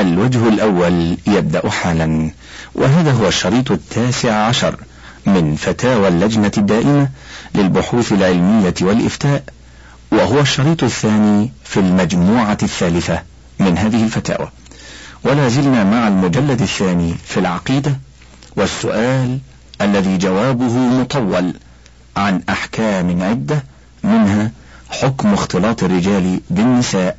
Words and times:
الوجه 0.00 0.48
الأول 0.48 1.16
يبدأ 1.26 1.70
حالا 1.70 2.30
وهذا 2.74 3.12
هو 3.12 3.28
الشريط 3.28 3.70
التاسع 3.72 4.32
عشر 4.32 4.76
من 5.26 5.56
فتاوى 5.56 6.08
اللجنة 6.08 6.52
الدائمة 6.58 7.08
للبحوث 7.54 8.12
العلمية 8.12 8.74
والإفتاء 8.80 9.42
وهو 10.12 10.40
الشريط 10.40 10.84
الثاني 10.84 11.52
في 11.64 11.80
المجموعة 11.80 12.58
الثالثة 12.62 13.22
من 13.58 13.78
هذه 13.78 14.04
الفتاوى. 14.04 14.50
ولا 15.24 15.48
زلنا 15.48 15.84
مع 15.84 16.08
المجلد 16.08 16.62
الثاني 16.62 17.14
في 17.24 17.40
العقيدة 17.40 17.96
والسؤال 18.56 19.38
الذي 19.80 20.18
جوابه 20.18 20.72
مطول 20.78 21.54
عن 22.16 22.42
أحكام 22.48 23.22
عدة 23.22 23.64
منها 24.04 24.50
حكم 24.90 25.32
اختلاط 25.34 25.84
الرجال 25.84 26.40
بالنساء. 26.50 27.16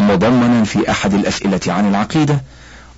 مضمنا 0.00 0.64
في 0.64 0.90
أحد 0.90 1.14
الأسئلة 1.14 1.60
عن 1.66 1.88
العقيدة 1.88 2.40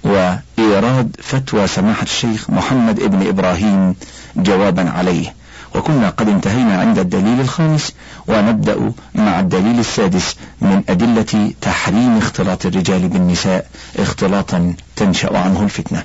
وإيراد 0.05 1.17
فتوى 1.23 1.67
سماحة 1.67 2.03
الشيخ 2.03 2.51
محمد 2.51 3.01
ابن 3.01 3.27
إبراهيم 3.27 3.95
جوابا 4.37 4.91
عليه. 4.91 5.35
وكنا 5.75 6.11
قد 6.11 6.29
انتهينا 6.29 6.81
عند 6.81 6.99
الدليل 6.99 7.41
الخامس 7.41 7.93
ونبدأ 8.27 8.93
مع 9.15 9.41
الدليل 9.41 9.79
السادس 9.79 10.37
من 10.61 10.83
أدلة 10.89 11.53
تحريم 11.61 12.19
اختلاط 12.19 12.67
الرجال 12.67 13.09
بالنساء 13.09 13.67
اختلاطا 13.97 14.75
تنشأ 14.97 15.39
عنه 15.39 15.63
الفتنة. 15.63 16.05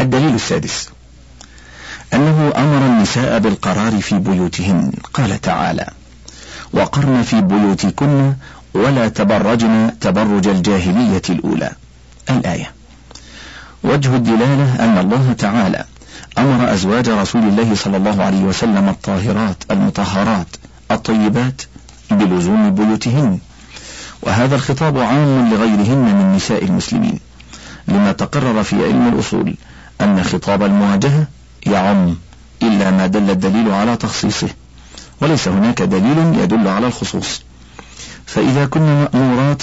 الدليل 0.00 0.34
السادس 0.34 0.88
أنه 2.14 2.52
أمر 2.56 2.86
النساء 2.86 3.38
بالقرار 3.38 4.00
في 4.00 4.18
بيوتهن. 4.18 4.92
قال 5.14 5.40
تعالى 5.40 5.90
وقرن 6.72 7.22
في 7.22 7.40
بيوتكن 7.40 8.34
ولا 8.74 9.08
تبرجن 9.08 9.90
تبرج 10.00 10.48
الجاهلية 10.48 11.22
الأولى. 11.30 11.72
الآية. 12.30 12.72
وجه 13.84 14.16
الدلالة 14.16 14.84
أن 14.84 14.98
الله 14.98 15.32
تعالى 15.38 15.84
أمر 16.38 16.74
أزواج 16.74 17.08
رسول 17.08 17.42
الله 17.42 17.74
صلى 17.74 17.96
الله 17.96 18.24
عليه 18.24 18.42
وسلم 18.42 18.88
الطاهرات 18.88 19.56
المطهرات 19.70 20.46
الطيبات 20.90 21.62
بلزوم 22.10 22.70
بيوتهن. 22.74 23.38
وهذا 24.22 24.54
الخطاب 24.54 24.98
عام 24.98 25.50
لغيرهن 25.54 25.98
من 25.98 26.32
نساء 26.36 26.64
المسلمين. 26.64 27.18
لما 27.88 28.12
تقرر 28.12 28.62
في 28.62 28.84
علم 28.84 29.08
الأصول 29.08 29.56
أن 30.00 30.22
خطاب 30.22 30.62
المواجهة 30.62 31.26
يعم 31.66 32.16
إلا 32.62 32.90
ما 32.90 33.06
دل 33.06 33.30
الدليل 33.30 33.70
على 33.70 33.96
تخصيصه. 33.96 34.48
وليس 35.20 35.48
هناك 35.48 35.82
دليل 35.82 36.18
يدل 36.38 36.68
على 36.68 36.86
الخصوص. 36.86 37.42
فإذا 38.26 38.66
كنا 38.66 39.08
مأمورات 39.14 39.62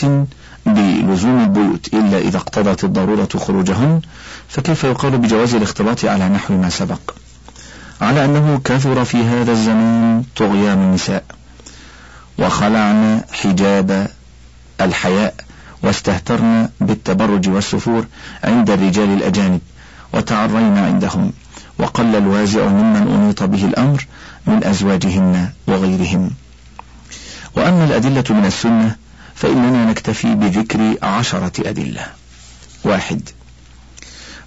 بلزوم 0.65 1.43
البيوت 1.43 1.93
إلا 1.93 2.17
إذا 2.17 2.37
اقتضت 2.37 2.83
الضرورة 2.83 3.29
خروجهن 3.35 4.01
فكيف 4.49 4.83
يقال 4.83 5.17
بجواز 5.17 5.55
الاختلاط 5.55 6.05
على 6.05 6.29
نحو 6.29 6.57
ما 6.57 6.69
سبق؟ 6.69 6.99
على 8.01 8.25
أنه 8.25 8.61
كثر 8.63 9.05
في 9.05 9.17
هذا 9.23 9.51
الزمان 9.51 10.23
طغيان 10.35 10.77
النساء 10.77 11.23
وخلعن 12.39 13.21
حجاب 13.31 14.07
الحياء 14.81 15.33
واستهترن 15.83 16.69
بالتبرج 16.81 17.49
والسفور 17.49 18.05
عند 18.43 18.69
الرجال 18.69 19.09
الأجانب 19.09 19.61
وتعرين 20.13 20.77
عندهم 20.77 21.31
وقل 21.79 22.15
الوازع 22.15 22.67
ممن 22.67 23.07
أنيط 23.15 23.43
به 23.43 23.65
الأمر 23.65 24.07
من 24.47 24.63
أزواجهن 24.63 25.49
وغيرهم. 25.67 26.31
وأما 27.55 27.83
الأدلة 27.83 28.23
من 28.29 28.45
السنة 28.45 28.95
فإننا 29.35 29.85
نكتفي 29.85 30.35
بذكر 30.35 30.95
عشرة 31.03 31.69
أدلة. 31.69 32.05
واحد. 32.83 33.21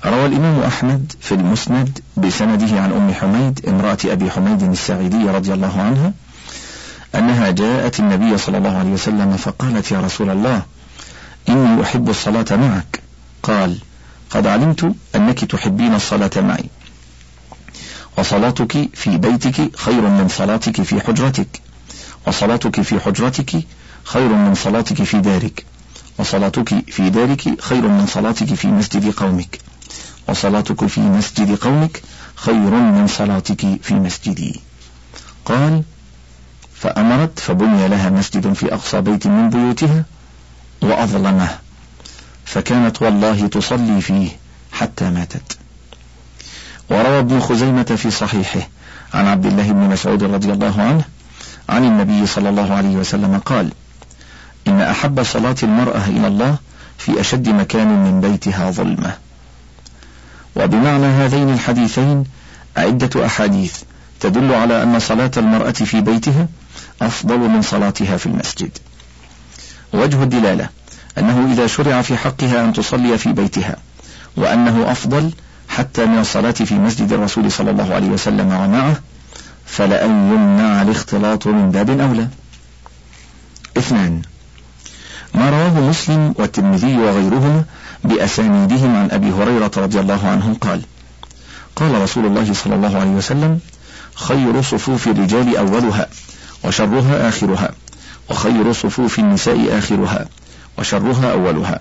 روى 0.06 0.26
الإمام 0.26 0.60
أحمد 0.62 1.12
في 1.20 1.32
المسند 1.34 1.98
بسنده 2.16 2.80
عن 2.80 2.92
أم 2.92 3.14
حميد 3.14 3.60
امرأة 3.68 3.98
أبي 4.04 4.30
حميد 4.30 4.62
الساعدي 4.62 5.24
رضي 5.30 5.54
الله 5.54 5.82
عنها 5.82 6.12
أنها 7.14 7.50
جاءت 7.50 8.00
النبي 8.00 8.38
صلى 8.38 8.58
الله 8.58 8.76
عليه 8.78 8.90
وسلم 8.90 9.36
فقالت 9.36 9.92
يا 9.92 10.00
رسول 10.00 10.30
الله 10.30 10.62
إني 11.48 11.82
أحب 11.82 12.10
الصلاة 12.10 12.46
معك. 12.50 13.00
قال 13.42 13.78
قد 14.30 14.46
علمت 14.46 14.94
أنك 15.14 15.44
تحبين 15.44 15.94
الصلاة 15.94 16.30
معي. 16.36 16.64
وصلاتك 18.18 18.88
في 18.94 19.16
بيتك 19.16 19.76
خير 19.76 20.00
من 20.00 20.28
صلاتك 20.28 20.82
في 20.82 21.00
حجرتك. 21.00 21.63
وصلاتك 22.26 22.80
في 22.80 23.00
حجرتك 23.00 23.64
خير 24.04 24.28
من 24.28 24.54
صلاتك 24.54 25.02
في 25.02 25.20
دارك. 25.20 25.64
وصلاتك 26.18 26.90
في 26.90 27.10
دارك 27.10 27.60
خير 27.60 27.88
من 27.88 28.06
صلاتك 28.06 28.54
في 28.54 28.68
مسجد 28.68 29.14
قومك. 29.14 29.60
وصلاتك 30.28 30.86
في 30.86 31.00
مسجد 31.00 31.58
قومك 31.58 32.02
خير 32.34 32.70
من 32.70 33.06
صلاتك 33.06 33.78
في 33.82 33.94
مسجدي. 33.94 34.60
قال 35.44 35.82
فأمرت 36.74 37.38
فبني 37.38 37.88
لها 37.88 38.10
مسجد 38.10 38.52
في 38.52 38.74
أقصى 38.74 39.00
بيت 39.00 39.26
من 39.26 39.50
بيوتها 39.50 40.04
وأظلمه. 40.82 41.58
فكانت 42.44 43.02
والله 43.02 43.46
تصلي 43.46 44.00
فيه 44.00 44.28
حتى 44.72 45.10
ماتت. 45.10 45.58
وروى 46.90 47.18
ابن 47.18 47.40
خزيمة 47.40 47.82
في 47.82 48.10
صحيحه 48.10 48.68
عن 49.14 49.26
عبد 49.26 49.46
الله 49.46 49.72
بن 49.72 49.80
مسعود 49.80 50.22
رضي 50.22 50.52
الله 50.52 50.82
عنه 50.82 51.04
عن 51.68 51.84
النبي 51.84 52.26
صلى 52.26 52.48
الله 52.48 52.74
عليه 52.74 52.96
وسلم 52.96 53.38
قال 53.38 53.72
إن 54.68 54.80
أحب 54.80 55.22
صلاة 55.22 55.56
المرأة 55.62 56.06
إلى 56.06 56.26
الله 56.26 56.56
في 56.98 57.20
أشد 57.20 57.48
مكان 57.48 57.88
من 58.04 58.20
بيتها 58.20 58.70
ظلمة. 58.70 59.16
وبمعنى 60.56 61.06
هذين 61.06 61.52
الحديثين 61.52 62.24
عدة 62.76 63.26
أحاديث 63.26 63.82
تدل 64.20 64.54
على 64.54 64.82
أن 64.82 64.98
صلاة 64.98 65.30
المرأة 65.36 65.70
في 65.70 66.00
بيتها 66.00 66.48
أفضل 67.02 67.38
من 67.38 67.62
صلاتها 67.62 68.16
في 68.16 68.26
المسجد. 68.26 68.78
وجه 69.92 70.22
الدلالة 70.22 70.68
أنه 71.18 71.52
إذا 71.52 71.66
شرع 71.66 72.02
في 72.02 72.16
حقها 72.16 72.64
أن 72.64 72.72
تصلي 72.72 73.18
في 73.18 73.32
بيتها 73.32 73.76
وأنه 74.36 74.92
أفضل 74.92 75.30
حتى 75.68 76.06
من 76.06 76.18
الصلاة 76.18 76.50
في 76.50 76.74
مسجد 76.74 77.12
الرسول 77.12 77.52
صلى 77.52 77.70
الله 77.70 77.94
عليه 77.94 78.08
وسلم 78.08 78.46
ومعه 78.46 78.96
فلأن 79.74 80.10
يمنع 80.10 80.82
الاختلاط 80.82 81.46
من 81.46 81.70
باب 81.70 82.00
أولى. 82.00 82.28
اثنان. 83.76 84.22
ما 85.34 85.50
رواه 85.50 85.80
مسلم 85.80 86.34
والترمذي 86.38 86.98
وغيرهما 86.98 87.64
بأسانيدهم 88.04 88.96
عن 88.96 89.10
أبي 89.10 89.30
هريرة 89.30 89.70
رضي 89.76 90.00
الله 90.00 90.28
عنه 90.28 90.56
قال 90.60 90.82
قال 91.76 92.02
رسول 92.02 92.26
الله 92.26 92.52
صلى 92.52 92.74
الله 92.74 92.98
عليه 92.98 93.10
وسلم 93.10 93.60
خير 94.14 94.62
صفوف 94.62 95.08
الرجال 95.08 95.56
أولها 95.56 96.08
وشرها 96.64 97.28
آخرها 97.28 97.70
وخير 98.30 98.72
صفوف 98.72 99.18
النساء 99.18 99.78
آخرها 99.78 100.28
وشرها 100.78 101.32
أولها. 101.32 101.80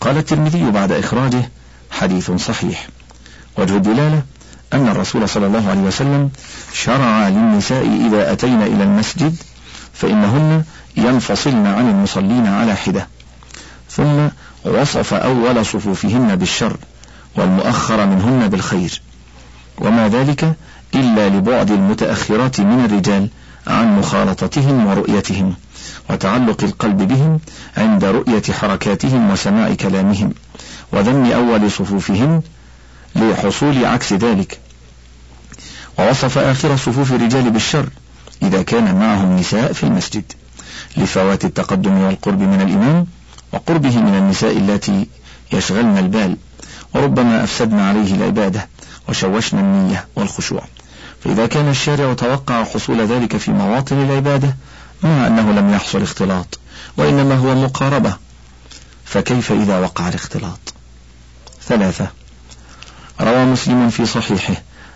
قال 0.00 0.16
الترمذي 0.16 0.70
بعد 0.70 0.92
إخراجه 0.92 1.50
حديث 1.90 2.30
صحيح. 2.30 2.88
وجه 3.58 3.76
الدلالة 3.76 4.22
أن 4.74 4.88
الرسول 4.88 5.28
صلى 5.28 5.46
الله 5.46 5.70
عليه 5.70 5.80
وسلم 5.80 6.30
شرع 6.72 7.28
للنساء 7.28 7.86
إذا 8.08 8.32
أتين 8.32 8.62
إلى 8.62 8.82
المسجد 8.82 9.36
فإنهن 9.92 10.64
ينفصلن 10.96 11.66
عن 11.66 11.88
المصلين 11.90 12.46
على 12.46 12.76
حدة. 12.76 13.08
ثم 13.90 14.28
وصف 14.64 15.14
أول 15.14 15.66
صفوفهن 15.66 16.36
بالشر 16.36 16.76
والمؤخر 17.36 18.06
منهن 18.06 18.48
بالخير. 18.48 19.00
وما 19.78 20.08
ذلك 20.08 20.54
إلا 20.94 21.28
لبعد 21.28 21.70
المتأخرات 21.70 22.60
من 22.60 22.84
الرجال 22.84 23.28
عن 23.66 23.98
مخالطتهم 23.98 24.86
ورؤيتهم 24.86 25.54
وتعلق 26.10 26.64
القلب 26.64 26.96
بهم 26.96 27.40
عند 27.76 28.04
رؤية 28.04 28.42
حركاتهم 28.52 29.30
وسماع 29.30 29.74
كلامهم 29.74 30.34
وذم 30.92 31.32
أول 31.32 31.70
صفوفهم 31.70 32.42
لحصول 33.16 33.84
عكس 33.84 34.12
ذلك 34.12 34.60
ووصف 35.98 36.38
آخر 36.38 36.76
صفوف 36.76 37.12
الرجال 37.12 37.50
بالشر 37.50 37.88
إذا 38.42 38.62
كان 38.62 38.94
معهم 38.94 39.36
نساء 39.36 39.72
في 39.72 39.82
المسجد 39.82 40.32
لفوات 40.96 41.44
التقدم 41.44 41.98
والقرب 41.98 42.40
من 42.40 42.60
الإمام 42.60 43.06
وقربه 43.52 43.98
من 43.98 44.14
النساء 44.14 44.58
التي 44.58 45.06
يشغلن 45.52 45.98
البال 45.98 46.36
وربما 46.94 47.44
أفسدن 47.44 47.78
عليه 47.78 48.14
العبادة 48.14 48.68
وشوشن 49.08 49.58
النية 49.58 50.06
والخشوع. 50.16 50.62
فإذا 51.24 51.46
كان 51.46 51.68
الشارع 51.68 52.14
توقع 52.14 52.64
حصول 52.64 53.06
ذلك 53.06 53.36
في 53.36 53.50
مواطن 53.50 53.96
العبادة 53.96 54.56
مع 55.02 55.26
أنه 55.26 55.52
لم 55.52 55.74
يحصل 55.74 56.02
اختلاط 56.02 56.58
وإنما 56.96 57.34
هو 57.34 57.54
مقاربة 57.54 58.16
فكيف 59.04 59.52
إذا 59.52 59.78
وقع 59.78 60.08
الاختلاط؟ 60.08 60.74
ثلاثة. 61.62 62.08
روى 63.20 63.44
مسلم 63.44 63.90
في 63.90 64.06
صحيحه 64.06 64.54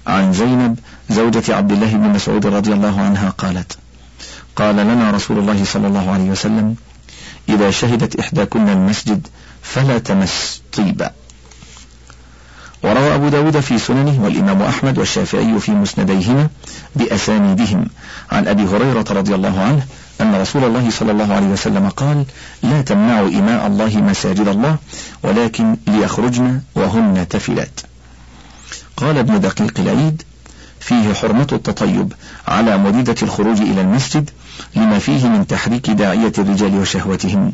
عن 0.09 0.33
زينب 0.33 0.79
زوجة 1.11 1.57
عبد 1.57 1.73
الله 1.73 1.93
بن 1.93 2.09
مسعود 2.09 2.47
رضي 2.47 2.73
الله 2.73 3.01
عنها 3.01 3.31
قالت 3.31 3.79
قال 4.57 4.77
لنا 4.77 5.11
رسول 5.11 5.39
الله 5.39 5.65
صلى 5.65 5.87
الله 5.87 6.11
عليه 6.11 6.31
وسلم 6.31 6.77
إذا 7.49 7.71
شهدت 7.71 8.21
إحداكن 8.21 8.69
المسجد 8.69 9.27
فلا 9.63 9.99
تمس 9.99 10.63
طيبا. 10.77 11.11
وروى 12.83 13.15
أبو 13.15 13.29
داود 13.29 13.61
في 13.61 13.79
سننه 13.79 14.25
والإمام 14.25 14.63
أحمد 14.63 14.99
والشافعي 14.99 15.61
في 15.61 15.73
مسنديهما 15.73 16.49
بأسانيدهم. 16.97 17.87
عن 18.33 18.49
أبي 18.49 18.63
هريرة 18.63 19.05
رضي 19.11 19.35
الله 19.35 19.61
عنه 19.61 19.87
أن 20.21 20.35
رسول 20.35 20.65
الله 20.65 20.91
صلى 20.91 21.13
الله 21.13 21.35
عليه 21.35 21.47
وسلم 21.47 21.89
قال 21.89 22.25
لا 22.63 22.83
تمنعوا 22.83 23.29
إماء 23.29 23.67
الله 23.67 23.97
مساجد 23.97 24.49
الله 24.49 24.77
ولكن 25.23 25.77
ليخرجن 25.87 26.61
وهن 26.75 27.27
تفلات. 27.31 27.81
قال 29.01 29.19
ابن 29.19 29.41
دقيق 29.41 29.81
العيد 29.81 30.23
فيه 30.81 31.13
حرمة 31.15 31.47
التطيب 31.53 32.13
على 32.49 32.79
مريدة 32.79 33.15
الخروج 33.23 33.61
إلى 33.61 33.81
المسجد 33.81 34.31
لما 34.77 34.99
فيه 34.99 35.29
من 35.29 35.47
تحريك 35.47 35.91
داعية 35.91 36.33
الرجال 36.39 36.75
وشهوتهم 36.75 37.53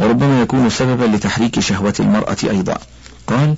وربما 0.00 0.40
يكون 0.40 0.70
سببا 0.70 1.04
لتحريك 1.04 1.60
شهوة 1.60 1.94
المرأة 2.00 2.36
أيضا. 2.44 2.78
قال 3.26 3.54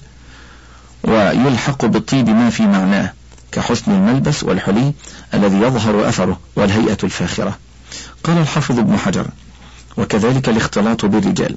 ويلحق 1.04 1.84
بالطيب 1.84 2.28
ما 2.28 2.50
في 2.50 2.66
معناه 2.66 3.12
كحسن 3.52 3.92
الملبس 3.92 4.42
والحلي 4.42 4.92
الذي 5.34 5.56
يظهر 5.56 6.08
أثره 6.08 6.40
والهيئة 6.56 6.98
الفاخرة. 7.04 7.58
قال 8.24 8.38
الحافظ 8.38 8.78
ابن 8.78 8.98
حجر 8.98 9.26
وكذلك 9.96 10.48
الاختلاط 10.48 11.04
بالرجال. 11.04 11.56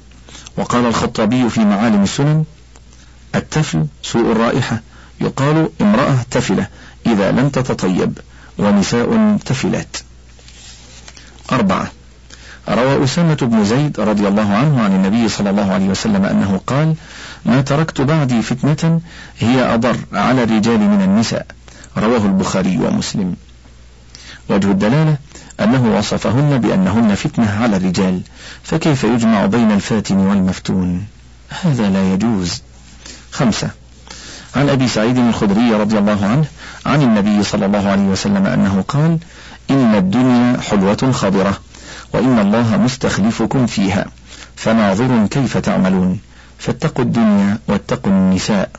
وقال 0.56 0.86
الخطابي 0.86 1.50
في 1.50 1.60
معالم 1.60 2.02
السنن 2.02 2.44
التفل 3.34 3.86
سوء 4.02 4.32
الرائحة 4.32 4.80
يقال 5.22 5.68
امرأة 5.80 6.16
تفلة 6.30 6.66
إذا 7.06 7.30
لم 7.30 7.48
تتطيب 7.48 8.18
ونساء 8.58 9.36
تفلات. 9.44 9.96
أربعة. 11.52 11.90
روى 12.68 13.04
أسامة 13.04 13.34
بن 13.34 13.64
زيد 13.64 14.00
رضي 14.00 14.28
الله 14.28 14.54
عنه 14.54 14.82
عن 14.82 14.92
النبي 14.92 15.28
صلى 15.28 15.50
الله 15.50 15.72
عليه 15.72 15.88
وسلم 15.88 16.24
أنه 16.24 16.60
قال 16.66 16.94
ما 17.46 17.60
تركت 17.60 18.00
بعدي 18.00 18.42
فتنة 18.42 19.00
هي 19.38 19.74
أضر 19.74 19.96
على 20.12 20.42
الرجال 20.42 20.80
من 20.80 21.02
النساء. 21.02 21.46
رواه 21.98 22.26
البخاري 22.26 22.78
ومسلم. 22.78 23.36
وجه 24.50 24.70
الدلالة 24.70 25.16
أنه 25.60 25.96
وصفهن 25.98 26.58
بأنهن 26.58 27.14
فتنة 27.14 27.50
على 27.62 27.76
الرجال 27.76 28.20
فكيف 28.62 29.04
يجمع 29.04 29.46
بين 29.46 29.70
الفاتن 29.70 30.16
والمفتون؟ 30.16 31.06
هذا 31.62 31.90
لا 31.90 32.12
يجوز. 32.12 32.62
خمسة. 33.32 33.70
عن 34.56 34.68
أبي 34.68 34.88
سعيد 34.88 35.18
الخدري 35.18 35.74
رضي 35.74 35.98
الله 35.98 36.26
عنه 36.26 36.44
عن 36.86 37.02
النبي 37.02 37.42
صلى 37.42 37.66
الله 37.66 37.88
عليه 37.88 38.02
وسلم 38.02 38.46
أنه 38.46 38.84
قال 38.88 39.18
إن 39.70 39.94
الدنيا 39.94 40.60
حلوة 40.60 41.12
خضرة 41.12 41.60
وإن 42.14 42.38
الله 42.38 42.76
مستخلفكم 42.76 43.66
فيها 43.66 44.06
فناظر 44.56 45.26
كيف 45.26 45.56
تعملون. 45.56 46.20
فاتقوا 46.58 47.04
الدنيا 47.04 47.58
واتقوا 47.68 48.12
النساء 48.12 48.70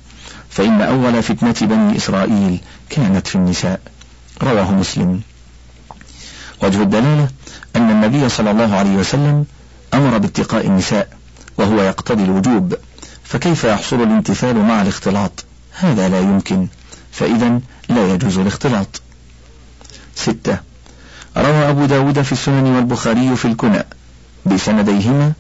فإن 0.49 0.81
أول 0.81 1.23
فتنة 1.23 1.55
بني 1.61 1.97
إسرائيل 1.97 2.59
كانت 2.89 3.27
في 3.27 3.35
النساء. 3.35 3.79
رواه 4.43 4.71
مسلم. 4.71 5.21
وجه 6.63 6.81
الدلالة 6.81 7.27
أن 7.75 7.91
النبي 7.91 8.29
صلى 8.29 8.51
الله 8.51 8.75
عليه 8.75 8.95
وسلم 8.95 9.45
أمر 9.93 10.17
باتقاء 10.17 10.67
النساء 10.67 11.07
وهو 11.57 11.81
يقتضي 11.81 12.23
الوجوب 12.23 12.75
فكيف 13.23 13.63
يحصل 13.63 13.95
الامتثال 13.95 14.57
مع 14.57 14.81
الاختلاط؟ 14.81 15.45
هذا 15.79 16.09
لا 16.09 16.19
يمكن. 16.19 16.67
فإذا 17.11 17.59
لا 17.89 18.13
يجوز 18.13 18.37
الاختلاط. 18.37 19.01
ستة. 20.15 20.57
روى 21.37 21.69
أبو 21.69 21.85
داود 21.85 22.21
في 22.21 22.31
السنن 22.31 22.65
والبخاري 22.67 23.35
في 23.35 23.45
الكنى 23.45 23.83
بسنديهما 24.45 25.33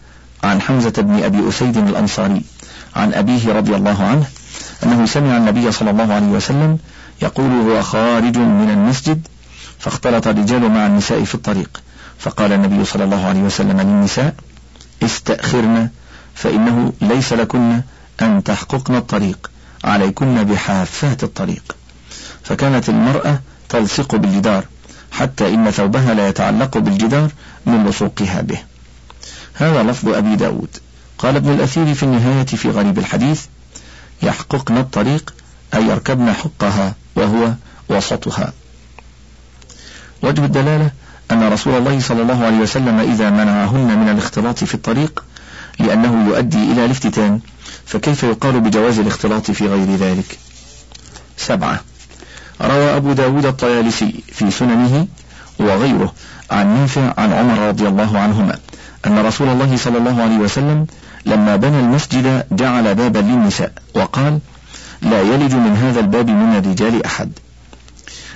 عن 0.43 0.61
حمزة 0.61 0.93
بن 0.97 1.23
أبي 1.23 1.49
أسيد 1.49 1.77
الأنصاري 1.77 2.41
عن 2.95 3.13
أبيه 3.13 3.53
رضي 3.53 3.75
الله 3.75 4.03
عنه 4.03 4.25
أنه 4.83 5.05
سمع 5.05 5.37
النبي 5.37 5.71
صلى 5.71 5.89
الله 5.89 6.13
عليه 6.13 6.27
وسلم 6.27 6.77
يقول 7.21 7.51
هو 7.51 7.81
خارج 7.81 8.37
من 8.37 8.69
المسجد 8.69 9.27
فاختلط 9.79 10.27
الرجال 10.27 10.69
مع 10.69 10.85
النساء 10.85 11.23
في 11.23 11.35
الطريق. 11.35 11.81
فقال 12.19 12.53
النبي 12.53 12.85
صلى 12.85 13.03
الله 13.03 13.25
عليه 13.25 13.41
وسلم 13.41 13.81
للنساء 13.81 14.35
استأخرن 15.03 15.89
فإنه 16.35 16.93
ليس 17.01 17.33
لكن 17.33 17.81
أن 18.21 18.43
تحققن 18.43 18.95
الطريق. 18.95 19.51
عليكن 19.83 20.43
بحافات 20.43 21.23
الطريق. 21.23 21.75
فكانت 22.43 22.89
المرأة 22.89 23.39
تلصق 23.69 24.15
بالجدار 24.15 24.65
حتى 25.11 25.53
إن 25.53 25.71
ثوبها 25.71 26.13
لا 26.13 26.27
يتعلق 26.27 26.77
بالجدار 26.77 27.29
من 27.65 27.85
لصوقها 27.85 28.41
به. 28.41 28.57
هذا 29.53 29.83
لفظ 29.83 30.09
أبي 30.09 30.35
داود. 30.35 30.77
قال 31.17 31.35
ابن 31.35 31.51
الأثير 31.53 31.93
في 31.93 32.03
النهاية 32.03 32.45
في 32.45 32.69
غريب 32.69 32.97
الحديث 32.97 33.45
يحققن 34.23 34.77
الطريق 34.77 35.33
أي 35.73 35.85
يركبن 35.87 36.33
حقها 36.33 36.95
وهو 37.15 37.53
وسطها. 37.89 38.53
وجه 40.23 40.45
الدلالة 40.45 40.91
أن 41.31 41.53
رسول 41.53 41.77
الله 41.77 41.99
صلى 41.99 42.21
الله 42.21 42.45
عليه 42.45 42.57
وسلم 42.57 42.99
إذا 42.99 43.29
منعهن 43.29 43.99
من 43.99 44.09
الاختلاط 44.09 44.63
في 44.63 44.73
الطريق 44.73 45.23
لأنه 45.79 46.27
يؤدي 46.27 46.71
إلى 46.71 46.85
الافتتان. 46.85 47.39
فكيف 47.85 48.23
يقال 48.23 48.59
بجواز 48.59 48.99
الاختلاط 48.99 49.51
في 49.51 49.67
غير 49.67 49.95
ذلك؟ 49.95 50.37
سبعة. 51.37 51.81
روى 52.61 52.95
أبو 52.95 53.13
داود 53.13 53.45
الطيالسي 53.45 54.23
في 54.31 54.51
سننه 54.51 55.07
وغيره 55.59 56.13
عن 56.51 56.67
نافع 56.67 57.13
عن 57.17 57.33
عمر 57.33 57.67
رضي 57.67 57.87
الله 57.87 58.19
عنهما 58.19 58.59
أن 59.07 59.25
رسول 59.25 59.47
الله 59.47 59.77
صلى 59.77 59.97
الله 59.97 60.21
عليه 60.23 60.37
وسلم 60.37 60.85
لما 61.25 61.55
بنى 61.55 61.79
المسجد 61.79 62.45
جعل 62.51 62.95
بابا 62.95 63.19
للنساء 63.19 63.71
وقال 63.95 64.39
لا 65.01 65.21
يلج 65.21 65.53
من 65.53 65.77
هذا 65.77 65.99
الباب 65.99 66.29
من 66.29 66.55
الرجال 66.55 67.05
أحد 67.05 67.31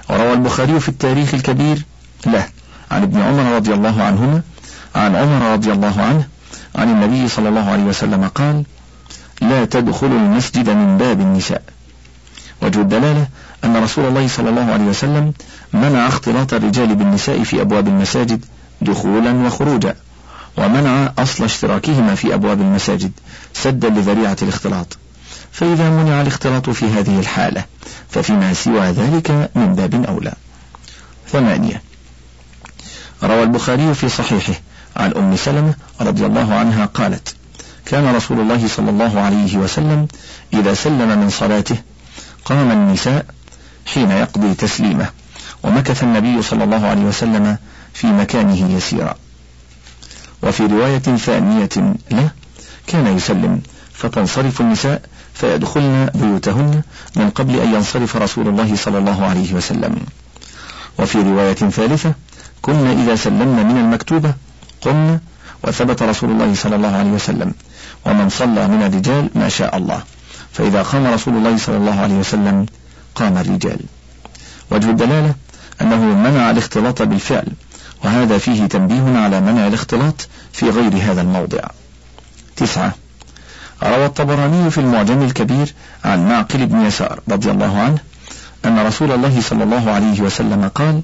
وروى 0.09 0.33
البخاري 0.33 0.79
في 0.79 0.89
التاريخ 0.89 1.33
الكبير 1.33 1.85
له 2.25 2.45
عن 2.91 3.03
ابن 3.03 3.21
عمر 3.21 3.55
رضي 3.55 3.73
الله 3.73 4.03
عنهما 4.03 4.41
عن 4.95 5.15
عمر 5.15 5.53
رضي 5.53 5.71
الله 5.71 6.01
عنه 6.01 6.27
عن 6.75 6.89
النبي 6.89 7.27
صلى 7.27 7.49
الله 7.49 7.69
عليه 7.71 7.83
وسلم 7.83 8.27
قال 8.27 8.63
لا 9.41 9.65
تدخلوا 9.65 10.19
المسجد 10.19 10.69
من 10.69 10.97
باب 10.97 11.21
النساء. 11.21 11.61
وجه 12.61 12.81
الدلالة 12.81 13.27
أن 13.63 13.83
رسول 13.83 14.05
الله 14.05 14.27
صلى 14.27 14.49
الله 14.49 14.71
عليه 14.71 14.83
وسلم 14.83 15.33
منع 15.73 16.07
اختلاط 16.07 16.53
الرجال 16.53 16.95
بالنساء 16.95 17.43
في 17.43 17.61
أبواب 17.61 17.87
المساجد 17.87 18.45
دخولا 18.81 19.31
وخروجا 19.31 19.95
ومنع 20.57 21.11
أصل 21.17 21.43
اشتراكهما 21.43 22.15
في 22.15 22.33
أبواب 22.33 22.61
المساجد 22.61 23.11
سدا 23.53 23.89
لذريعة 23.89 24.37
الاختلاط. 24.41 24.97
فإذا 25.51 25.89
منع 25.89 26.21
الاختلاط 26.21 26.69
في 26.69 26.85
هذه 26.85 27.19
الحالة 27.19 27.65
ففيما 28.09 28.53
سوى 28.53 28.85
ذلك 28.91 29.49
من 29.55 29.75
باب 29.75 30.05
أولى. 30.05 30.33
ثمانية. 31.31 31.81
روى 33.23 33.43
البخاري 33.43 33.93
في 33.93 34.09
صحيحه 34.09 34.53
عن 34.95 35.13
أم 35.13 35.35
سلمة 35.35 35.73
رضي 36.01 36.25
الله 36.25 36.53
عنها 36.53 36.85
قالت 36.85 37.35
كان 37.87 38.15
رسول 38.15 38.39
الله 38.39 38.67
صلى 38.67 38.89
الله 38.89 39.19
عليه 39.19 39.57
وسلم 39.57 40.07
إذا 40.53 40.73
سلم 40.73 41.19
من 41.19 41.29
صلاته 41.29 41.77
قام 42.45 42.71
النساء 42.71 43.25
حين 43.85 44.11
يقضي 44.11 44.53
تسليمه 44.53 45.09
ومكث 45.63 46.03
النبي 46.03 46.41
صلى 46.41 46.63
الله 46.63 46.87
عليه 46.87 47.01
وسلم 47.01 47.57
في 47.93 48.07
مكانه 48.07 48.75
يسيرا. 48.77 49.15
وفي 50.43 50.65
رواية 50.65 50.99
ثانية 50.99 51.69
له 52.11 52.29
كان 52.87 53.17
يسلم 53.17 53.61
فتنصرف 53.93 54.61
النساء 54.61 55.01
فيدخلن 55.33 56.09
بيوتهن 56.15 56.81
من 57.15 57.29
قبل 57.29 57.59
أن 57.59 57.73
ينصرف 57.73 58.15
رسول 58.15 58.47
الله 58.47 58.75
صلى 58.75 58.97
الله 58.97 59.25
عليه 59.25 59.53
وسلم. 59.53 59.95
وفي 60.99 61.17
رواية 61.21 61.53
ثالثة 61.53 62.13
كنا 62.61 62.91
إذا 62.91 63.15
سلمنا 63.15 63.63
من 63.63 63.77
المكتوبة 63.77 64.33
قمنا 64.81 65.19
وثبت 65.63 66.03
رسول 66.03 66.29
الله 66.31 66.55
صلى 66.55 66.75
الله 66.75 66.95
عليه 66.95 67.11
وسلم. 67.11 67.53
ومن 68.07 68.29
صلى 68.29 68.67
من 68.67 68.83
الرجال 68.83 69.29
ما 69.35 69.49
شاء 69.49 69.77
الله. 69.77 70.03
فإذا 70.53 70.81
قام 70.81 71.07
رسول 71.07 71.33
الله 71.37 71.57
صلى 71.57 71.77
الله 71.77 71.99
عليه 71.99 72.15
وسلم 72.15 72.65
قام 73.15 73.37
الرجال. 73.37 73.79
وجه 74.71 74.89
الدلالة 74.89 75.35
أنه 75.81 75.97
منع 75.97 76.51
الاختلاط 76.51 77.01
بالفعل 77.01 77.47
وهذا 78.03 78.37
فيه 78.37 78.65
تنبيه 78.65 79.19
على 79.19 79.41
منع 79.41 79.67
الاختلاط 79.67 80.27
في 80.53 80.69
غير 80.69 80.93
هذا 81.11 81.21
الموضع. 81.21 81.61
تسعة. 82.55 82.93
روى 83.83 84.05
الطبراني 84.05 84.71
في 84.71 84.77
المعجم 84.77 85.21
الكبير 85.21 85.73
عن 86.05 86.29
معقل 86.29 86.65
بن 86.65 86.85
يسار 86.85 87.19
رضي 87.29 87.51
الله 87.51 87.79
عنه 87.79 87.97
أن 88.65 88.79
رسول 88.79 89.11
الله 89.11 89.41
صلى 89.41 89.63
الله 89.63 89.91
عليه 89.91 90.21
وسلم 90.21 90.67
قال 90.67 91.01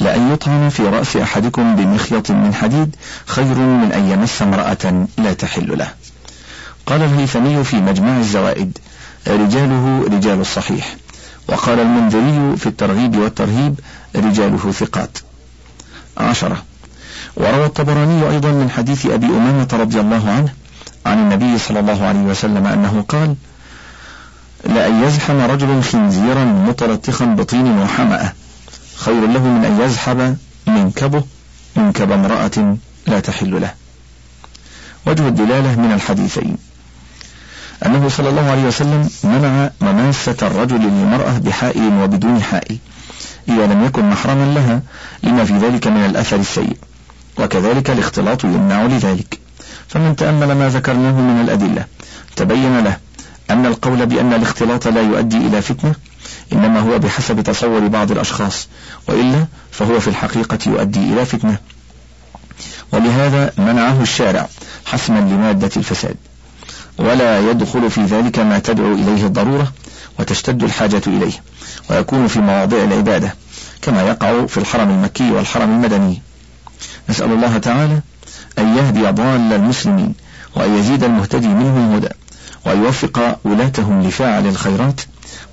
لأن 0.00 0.32
يطعن 0.32 0.68
في 0.68 0.82
رأس 0.82 1.16
أحدكم 1.16 1.76
بمخيط 1.76 2.30
من 2.30 2.54
حديد 2.54 2.96
خير 3.26 3.54
من 3.54 3.92
أن 3.92 4.10
يمس 4.10 4.42
امرأة 4.42 5.06
لا 5.18 5.32
تحل 5.32 5.78
له. 5.78 5.92
قال 6.90 7.02
الهيثمي 7.02 7.64
في 7.64 7.76
مجمع 7.76 8.18
الزوائد 8.18 8.78
رجاله 9.28 10.04
رجال 10.12 10.40
الصحيح. 10.40 10.96
وقال 11.48 11.80
المنذري 11.80 12.56
في 12.56 12.66
الترغيب 12.66 13.16
والترهيب 13.16 13.80
رجاله 14.16 14.72
ثقات. 14.72 15.18
عشرة. 16.16 16.62
وروى 17.36 17.66
الطبراني 17.66 18.30
أيضا 18.30 18.50
من 18.50 18.70
حديث 18.70 19.06
أبي 19.06 19.26
أمامة 19.26 19.68
رضي 19.72 20.00
الله 20.00 20.30
عنه 20.30 20.52
عن 21.06 21.18
النبي 21.18 21.58
صلى 21.58 21.80
الله 21.80 22.04
عليه 22.06 22.20
وسلم 22.20 22.66
أنه 22.66 23.04
قال 23.08 23.34
لأن 24.64 25.02
يزحم 25.02 25.40
رجل 25.40 25.82
خنزيرا 25.82 26.44
متلطخا 26.44 27.24
بطين 27.24 27.78
وحمأة. 27.78 28.32
خير 28.96 29.26
له 29.26 29.44
من 29.44 29.64
أن 29.64 29.80
يزحب 29.80 30.36
منكبه 30.66 31.22
منكب 31.76 32.12
امرأة 32.12 32.76
لا 33.06 33.20
تحل 33.20 33.60
له. 33.60 33.74
وجه 35.06 35.28
الدلالة 35.28 35.80
من 35.80 35.92
الحديثين. 35.92 36.69
أنه 37.86 38.08
صلى 38.08 38.28
الله 38.28 38.50
عليه 38.50 38.64
وسلم 38.64 39.10
منع 39.24 39.70
مماسة 39.80 40.36
الرجل 40.42 40.80
للمرأة 40.80 41.38
بحائل 41.38 41.92
وبدون 42.02 42.42
حائل 42.42 42.78
إذا 43.48 43.66
لم 43.66 43.84
يكن 43.84 44.10
محرما 44.10 44.54
لها 44.54 44.80
لما 45.22 45.44
في 45.44 45.58
ذلك 45.58 45.86
من 45.86 46.04
الأثر 46.04 46.36
السيء 46.36 46.76
وكذلك 47.38 47.90
الاختلاط 47.90 48.44
يمنع 48.44 48.82
لذلك. 48.82 49.38
فمن 49.88 50.16
تأمل 50.16 50.52
ما 50.52 50.68
ذكرناه 50.68 51.12
من 51.12 51.40
الأدلة 51.40 51.84
تبين 52.36 52.78
له 52.84 52.96
أن 53.50 53.66
القول 53.66 54.06
بأن 54.06 54.32
الاختلاط 54.32 54.88
لا 54.88 55.00
يؤدي 55.00 55.36
إلى 55.36 55.62
فتنة 55.62 55.94
إنما 56.52 56.80
هو 56.80 56.98
بحسب 56.98 57.40
تصور 57.40 57.86
بعض 57.86 58.10
الأشخاص 58.10 58.68
وإلا 59.08 59.46
فهو 59.70 60.00
في 60.00 60.08
الحقيقة 60.08 60.58
يؤدي 60.66 60.98
إلى 60.98 61.24
فتنة. 61.24 61.58
ولهذا 62.92 63.52
منعه 63.58 64.02
الشارع 64.02 64.48
حسما 64.86 65.18
لمادة 65.18 65.70
الفساد. 65.76 66.16
ولا 67.00 67.50
يدخل 67.50 67.90
في 67.90 68.04
ذلك 68.04 68.38
ما 68.38 68.58
تدعو 68.58 68.94
إليه 68.94 69.26
الضرورة 69.26 69.72
وتشتد 70.18 70.62
الحاجة 70.62 71.02
إليه 71.06 71.32
ويكون 71.90 72.26
في 72.26 72.40
مواضع 72.40 72.84
العبادة 72.84 73.34
كما 73.82 74.02
يقع 74.02 74.46
في 74.46 74.58
الحرم 74.58 74.90
المكي 74.90 75.30
والحرم 75.30 75.70
المدني. 75.70 76.22
نسأل 77.08 77.32
الله 77.32 77.58
تعالى 77.58 78.00
أن 78.58 78.76
يهدي 78.76 79.02
ضال 79.02 79.52
المسلمين 79.52 80.14
وأن 80.56 80.78
يزيد 80.78 81.04
المهتدي 81.04 81.48
منهم 81.48 81.94
هدى 81.94 82.08
وأن 82.66 82.84
يوفق 82.84 83.38
ولاتهم 83.44 84.02
لفاعل 84.02 84.46
الخيرات 84.46 85.00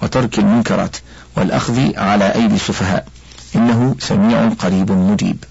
وترك 0.04 0.40
المنكرات 0.40 0.98
والأخذ 1.38 1.98
على 1.98 2.36
أيدي 2.36 2.56
السفهاء. 2.56 3.08
إنه 3.56 3.96
سميع 4.00 4.50
قريب 4.50 4.92
مجيب. 4.92 5.44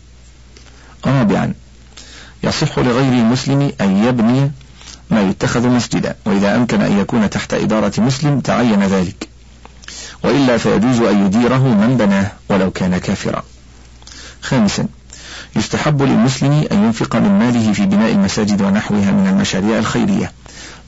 رابعا 1.06 1.54
يصح 2.44 2.78
لغير 2.78 3.12
المسلم 3.12 3.72
أن 3.80 4.04
يبني 4.04 4.52
ما 5.10 5.22
يتخذ 5.22 5.68
مسجدا 5.68 6.16
وإذا 6.24 6.56
أمكن 6.56 6.82
أن 6.82 6.98
يكون 6.98 7.30
تحت 7.30 7.54
إدارة 7.54 7.92
مسلم 7.98 8.40
تعين 8.40 8.82
ذلك. 8.82 9.28
وإلا 10.24 10.58
فيجوز 10.58 11.00
أن 11.00 11.26
يديره 11.26 11.68
من 11.68 11.96
بناه 11.96 12.32
ولو 12.48 12.70
كان 12.70 12.98
كافرا. 12.98 13.44
خامسا 14.42 14.86
يستحب 15.56 16.02
للمسلم 16.02 16.66
أن 16.72 16.84
ينفق 16.84 17.16
من 17.16 17.38
ماله 17.38 17.72
في 17.72 17.86
بناء 17.86 18.12
المساجد 18.12 18.62
ونحوها 18.62 19.12
من 19.12 19.26
المشاريع 19.28 19.78
الخيرية. 19.78 20.32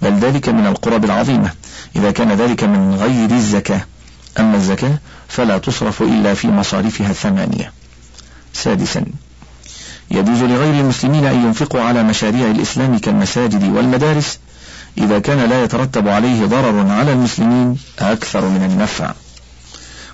بل 0.03 0.19
ذلك 0.19 0.49
من 0.49 0.67
القرب 0.67 1.05
العظيمة. 1.05 1.51
إذا 1.97 2.11
كان 2.11 2.33
ذلك 2.33 2.65
من 2.65 2.95
غير 2.95 3.31
الزكاة. 3.31 3.81
أما 4.39 4.57
الزكاة 4.57 4.99
فلا 5.29 5.59
تصرف 5.59 6.03
إلا 6.03 6.35
في 6.35 6.49
مصارفها 6.49 7.11
الثمانية. 7.11 7.73
سادسا 8.53 9.05
يجوز 10.11 10.43
لغير 10.43 10.81
المسلمين 10.81 11.25
أن 11.25 11.45
ينفقوا 11.45 11.81
على 11.81 12.03
مشاريع 12.03 12.51
الإسلام 12.51 12.99
كالمساجد 12.99 13.63
والمدارس 13.63 14.39
إذا 14.99 15.19
كان 15.19 15.51
لا 15.51 15.65
يترتب 15.65 16.09
عليه 16.09 16.47
ضرر 16.47 16.91
على 16.91 17.13
المسلمين 17.13 17.79
أكثر 17.99 18.49
من 18.49 18.65
النفع. 18.71 19.13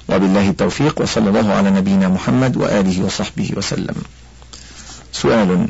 وبالله 0.08 0.48
التوفيق 0.48 1.00
وصلى 1.00 1.28
الله 1.28 1.54
على 1.54 1.70
نبينا 1.70 2.08
محمد 2.08 2.56
وآله 2.56 3.04
وصحبه 3.04 3.50
وسلم. 3.56 3.94
سؤال 5.12 5.68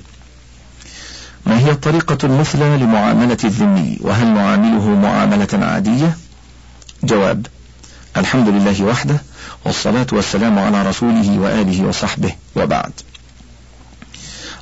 ما 1.46 1.58
هي 1.58 1.70
الطريقة 1.70 2.18
المثلى 2.24 2.76
لمعاملة 2.76 3.38
الذمي؟ 3.44 3.98
وهل 4.00 4.26
نعامله 4.26 4.88
معاملة 4.88 5.48
عادية؟ 5.52 6.16
جواب 7.04 7.46
الحمد 8.16 8.48
لله 8.48 8.84
وحده 8.84 9.22
والصلاة 9.64 10.06
والسلام 10.12 10.58
على 10.58 10.88
رسوله 10.88 11.38
وآله 11.38 11.86
وصحبه 11.86 12.34
وبعد. 12.56 12.92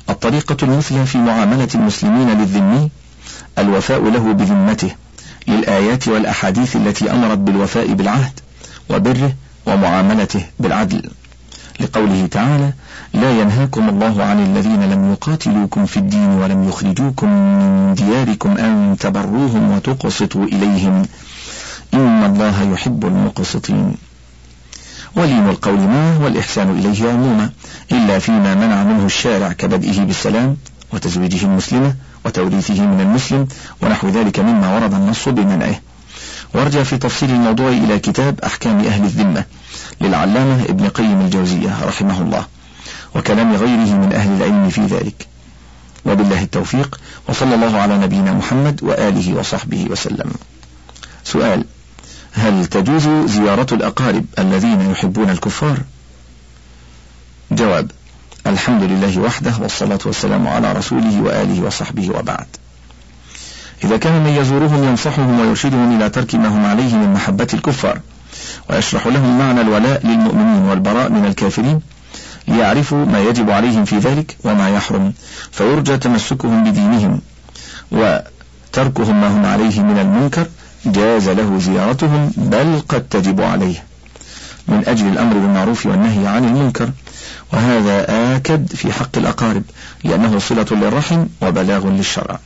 الطريقة 0.09 0.57
المثلى 0.63 1.05
في 1.05 1.17
معاملة 1.17 1.67
المسلمين 1.75 2.29
للذمي 2.29 2.89
الوفاء 3.57 4.01
له 4.01 4.33
بذمته 4.33 4.91
للآيات 5.47 6.07
والأحاديث 6.07 6.75
التي 6.75 7.11
أمرت 7.11 7.37
بالوفاء 7.37 7.93
بالعهد 7.93 8.39
وبره 8.89 9.33
ومعاملته 9.65 10.45
بالعدل. 10.59 11.09
لقوله 11.79 12.27
تعالى 12.31 12.73
لا 13.13 13.41
ينهاكم 13.41 13.89
الله 13.89 14.23
عن 14.23 14.43
الذين 14.43 14.83
لم 14.83 15.11
يقاتلوكم 15.11 15.85
في 15.85 15.97
الدين 15.97 16.29
ولم 16.29 16.69
يخرجوكم 16.69 17.27
من 17.29 17.93
دياركم 17.93 18.57
أن 18.57 18.97
تبروهم 18.99 19.71
وتقسطوا 19.71 20.45
إليهم. 20.45 21.05
إن 21.93 22.23
الله 22.23 22.63
يحب 22.73 23.05
المقسطين. 23.05 23.95
ولين 25.15 25.49
القول 25.49 25.79
معه 25.79 26.23
والإحسان 26.23 26.79
إليه 26.79 27.09
عموما 27.09 27.49
إلا 27.91 28.19
فيما 28.19 28.55
منع 28.55 28.83
منه 28.83 29.05
الشارع 29.05 29.51
كبدئه 29.51 29.99
بالسلام 29.99 30.57
وتزويجه 30.93 31.45
المسلمة 31.45 31.95
وتوريثه 32.25 32.81
من 32.81 33.01
المسلم 33.01 33.47
ونحو 33.81 34.09
ذلك 34.09 34.39
مما 34.39 34.75
ورد 34.75 34.93
النص 34.93 35.29
بمنعه. 35.29 35.75
وارجع 36.53 36.83
في 36.83 36.97
تفصيل 36.97 37.29
الموضوع 37.29 37.69
إلى 37.69 37.99
كتاب 37.99 38.39
أحكام 38.39 38.79
أهل 38.79 39.03
الذمة 39.03 39.45
للعلامة 40.01 40.63
ابن 40.63 40.87
قيم 40.87 41.21
الجوزية 41.21 41.85
رحمه 41.85 42.21
الله 42.21 42.45
وكلام 43.15 43.55
غيره 43.55 43.93
من 43.93 44.13
أهل 44.13 44.37
العلم 44.37 44.69
في 44.69 44.81
ذلك. 44.81 45.27
وبالله 46.05 46.41
التوفيق 46.41 46.99
وصلى 47.29 47.55
الله 47.55 47.77
على 47.77 47.97
نبينا 47.97 48.33
محمد 48.33 48.83
وآله 48.83 49.33
وصحبه 49.33 49.87
وسلم. 49.89 50.31
سؤال 51.23 51.65
هل 52.33 52.65
تجوز 52.65 53.07
زيارة 53.25 53.73
الأقارب 53.73 54.25
الذين 54.39 54.91
يحبون 54.91 55.29
الكفار؟ 55.29 55.77
جواب 57.51 57.91
الحمد 58.47 58.83
لله 58.83 59.19
وحده 59.19 59.53
والصلاة 59.61 59.99
والسلام 60.05 60.47
على 60.47 60.71
رسوله 60.71 61.21
وآله 61.21 61.61
وصحبه 61.61 62.09
وبعد. 62.09 62.47
إذا 63.83 63.97
كان 63.97 64.23
من 64.23 64.29
يزورهم 64.29 64.83
ينصحهم 64.83 65.39
ويرشدهم 65.39 65.95
إلى 65.97 66.09
ترك 66.09 66.35
ما 66.35 66.47
هم 66.47 66.65
عليه 66.65 66.95
من 66.95 67.13
محبة 67.13 67.47
الكفار 67.53 67.99
ويشرح 68.69 69.07
لهم 69.07 69.39
معنى 69.39 69.61
الولاء 69.61 70.07
للمؤمنين 70.07 70.61
والبراء 70.61 71.09
من 71.09 71.25
الكافرين 71.25 71.81
ليعرفوا 72.47 73.05
ما 73.05 73.19
يجب 73.19 73.49
عليهم 73.49 73.85
في 73.85 73.97
ذلك 73.97 74.37
وما 74.43 74.69
يحرم 74.69 75.13
فيرجى 75.51 75.97
تمسكهم 75.97 76.63
بدينهم 76.63 77.21
وتركهم 77.91 79.21
ما 79.21 79.27
هم 79.27 79.45
عليه 79.45 79.81
من 79.81 79.99
المنكر 79.99 80.47
جاز 80.85 81.29
له 81.29 81.59
زيارتهم 81.59 82.31
بل 82.37 82.81
قد 82.89 83.03
تجب 83.09 83.41
عليه. 83.41 83.83
من 84.67 84.83
أجل 84.87 85.07
الأمر 85.07 85.33
بالمعروف 85.33 85.85
والنهي 85.85 86.27
عن 86.27 86.45
المنكر 86.45 86.89
وهذا 87.53 88.05
آكد 88.35 88.75
في 88.75 88.93
حق 88.93 89.17
الأقارب 89.17 89.63
لأنه 90.03 90.39
صلة 90.39 90.65
للرحم 90.71 91.25
وبلاغ 91.41 91.87
للشرع. 91.87 92.39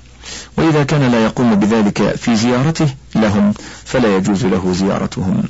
وإذا 0.57 0.83
كان 0.83 1.11
لا 1.11 1.23
يقوم 1.23 1.55
بذلك 1.55 2.15
في 2.15 2.35
زيارته 2.35 2.89
لهم 3.15 3.53
فلا 3.85 4.15
يجوز 4.15 4.45
له 4.45 4.73
زيارتهم. 4.73 5.43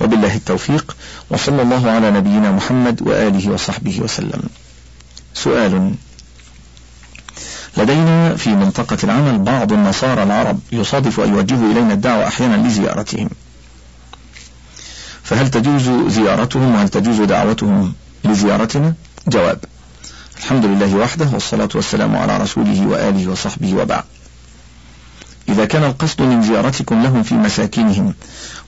وبالله 0.00 0.34
التوفيق 0.36 0.96
وصلى 1.30 1.62
الله 1.62 1.90
على 1.90 2.10
نبينا 2.10 2.50
محمد 2.50 3.02
وآله 3.02 3.52
وصحبه 3.52 4.00
وسلم. 4.00 4.42
سؤال. 5.34 5.94
لدينا 7.76 8.36
في 8.36 8.50
منطقة 8.50 8.98
العمل 9.04 9.38
بعض 9.38 9.72
النصارى 9.72 10.22
العرب 10.22 10.58
يصادف 10.72 11.20
أن 11.20 11.34
يوجهوا 11.34 11.72
إلينا 11.72 11.94
الدعوة 11.94 12.26
أحيانا 12.26 12.66
لزيارتهم. 12.68 13.30
فهل 15.22 15.50
تجوز 15.50 16.12
زيارتهم؟ 16.12 16.74
وهل 16.74 16.88
تجوز 16.88 17.20
دعوتهم 17.20 17.92
لزيارتنا؟ 18.24 18.94
جواب 19.28 19.64
الحمد 20.38 20.64
لله 20.64 20.96
وحده 20.96 21.28
والصلاة 21.32 21.68
والسلام 21.74 22.16
على 22.16 22.38
رسوله 22.38 22.86
وآله 22.86 23.30
وصحبه 23.30 23.74
وبعد. 23.74 24.04
إذا 25.48 25.64
كان 25.64 25.84
القصد 25.84 26.22
من 26.22 26.42
زيارتكم 26.42 27.02
لهم 27.02 27.22
في 27.22 27.34
مساكنهم 27.34 28.14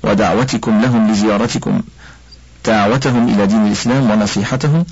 ودعوتكم 0.02 0.80
لهم 0.80 1.11
لزيارتكم 1.11 1.82
دعوتهم 2.64 3.35
إلى 3.35 3.47
دين 3.47 3.66
الإسلام 3.66 4.11
ونصيحتهم 4.11 4.85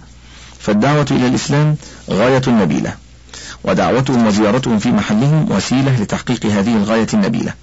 فالدعوة 0.58 1.06
إلى 1.10 1.26
الإسلام 1.26 1.76
غاية 2.10 2.42
نبيلة. 2.48 2.94
ودعوتهم 3.64 4.26
وزيارتهم 4.26 4.78
في 4.78 4.88
محلهم 4.88 5.52
وسيلة 5.52 6.02
لتحقيق 6.02 6.46
هذه 6.46 6.76
الغاية 6.76 7.06
النبيلة. 7.14 7.54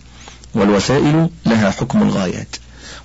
والوسائل 0.56 1.30
لها 1.46 1.72
حكم 1.72 2.02
الغايات. 2.02 2.56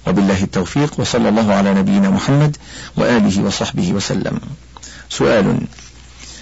وبالله 0.06 0.42
التوفيق 0.42 1.00
وصلى 1.00 1.28
الله 1.28 1.54
على 1.54 1.74
نبينا 1.74 2.10
محمد 2.10 2.56
وآله 2.96 3.42
وصحبه 3.42 3.92
وسلم. 3.92 4.40
سؤال 5.10 5.58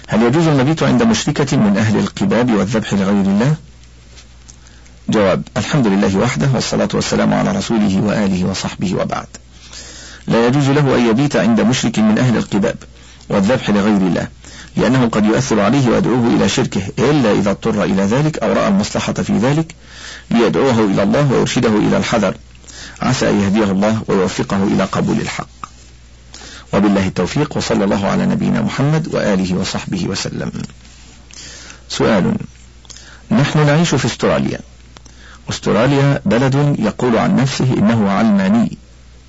هل 0.07 0.23
يجوز 0.23 0.47
المبيت 0.47 0.83
عند 0.83 1.03
مشركة 1.03 1.57
من 1.57 1.77
أهل 1.77 1.99
القباب 1.99 2.51
والذبح 2.51 2.93
لغير 2.93 3.25
الله؟ 3.25 3.55
جواب 5.09 5.43
الحمد 5.57 5.87
لله 5.87 6.17
وحده 6.17 6.49
والصلاة 6.53 6.89
والسلام 6.93 7.33
على 7.33 7.51
رسوله 7.51 8.01
وآله 8.01 8.45
وصحبه 8.45 8.95
وبعد. 8.95 9.27
لا 10.27 10.47
يجوز 10.47 10.69
له 10.69 10.95
أن 10.95 11.09
يبيت 11.09 11.35
عند 11.35 11.61
مشرك 11.61 11.99
من 11.99 12.17
أهل 12.17 12.37
القباب 12.37 12.75
والذبح 13.29 13.69
لغير 13.69 13.97
الله. 13.97 14.27
لأنه 14.75 15.07
قد 15.07 15.25
يؤثر 15.25 15.59
عليه 15.59 15.89
ويدعوه 15.89 16.27
إلى 16.27 16.49
شركه 16.49 16.81
إلا 16.99 17.31
إذا 17.31 17.51
اضطر 17.51 17.83
إلى 17.83 18.03
ذلك 18.03 18.37
أو 18.37 18.53
رأى 18.53 18.67
المصلحة 18.67 19.13
في 19.13 19.37
ذلك 19.37 19.75
ليدعوه 20.31 20.79
إلى 20.79 21.03
الله 21.03 21.31
ويرشده 21.31 21.69
إلى 21.69 21.97
الحذر. 21.97 22.35
عسى 23.01 23.29
أن 23.29 23.41
يهديه 23.41 23.71
الله 23.71 24.01
ويوفقه 24.07 24.63
إلى 24.63 24.83
قبول 24.83 25.21
الحق. 25.21 25.47
وبالله 26.73 27.07
التوفيق 27.07 27.57
وصلى 27.57 27.83
الله 27.83 28.07
على 28.07 28.25
نبينا 28.25 28.61
محمد 28.61 29.15
وآله 29.15 29.55
وصحبه 29.55 30.05
وسلم. 30.07 30.51
سؤال 31.89 32.35
نحن 33.31 33.65
نعيش 33.65 33.95
في 33.95 34.05
استراليا. 34.05 34.59
استراليا 35.49 36.21
بلد 36.25 36.75
يقول 36.79 37.17
عن 37.17 37.35
نفسه 37.35 37.73
إنه 37.73 38.11
علماني 38.11 38.77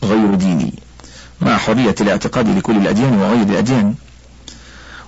غير 0.05 0.35
ديني. 0.35 0.75
مع 1.41 1.57
حرية 1.57 1.95
الاعتقاد 2.01 2.59
لكل 2.59 2.77
الأديان 2.77 3.19
وغير 3.19 3.43
الأديان 3.43 3.95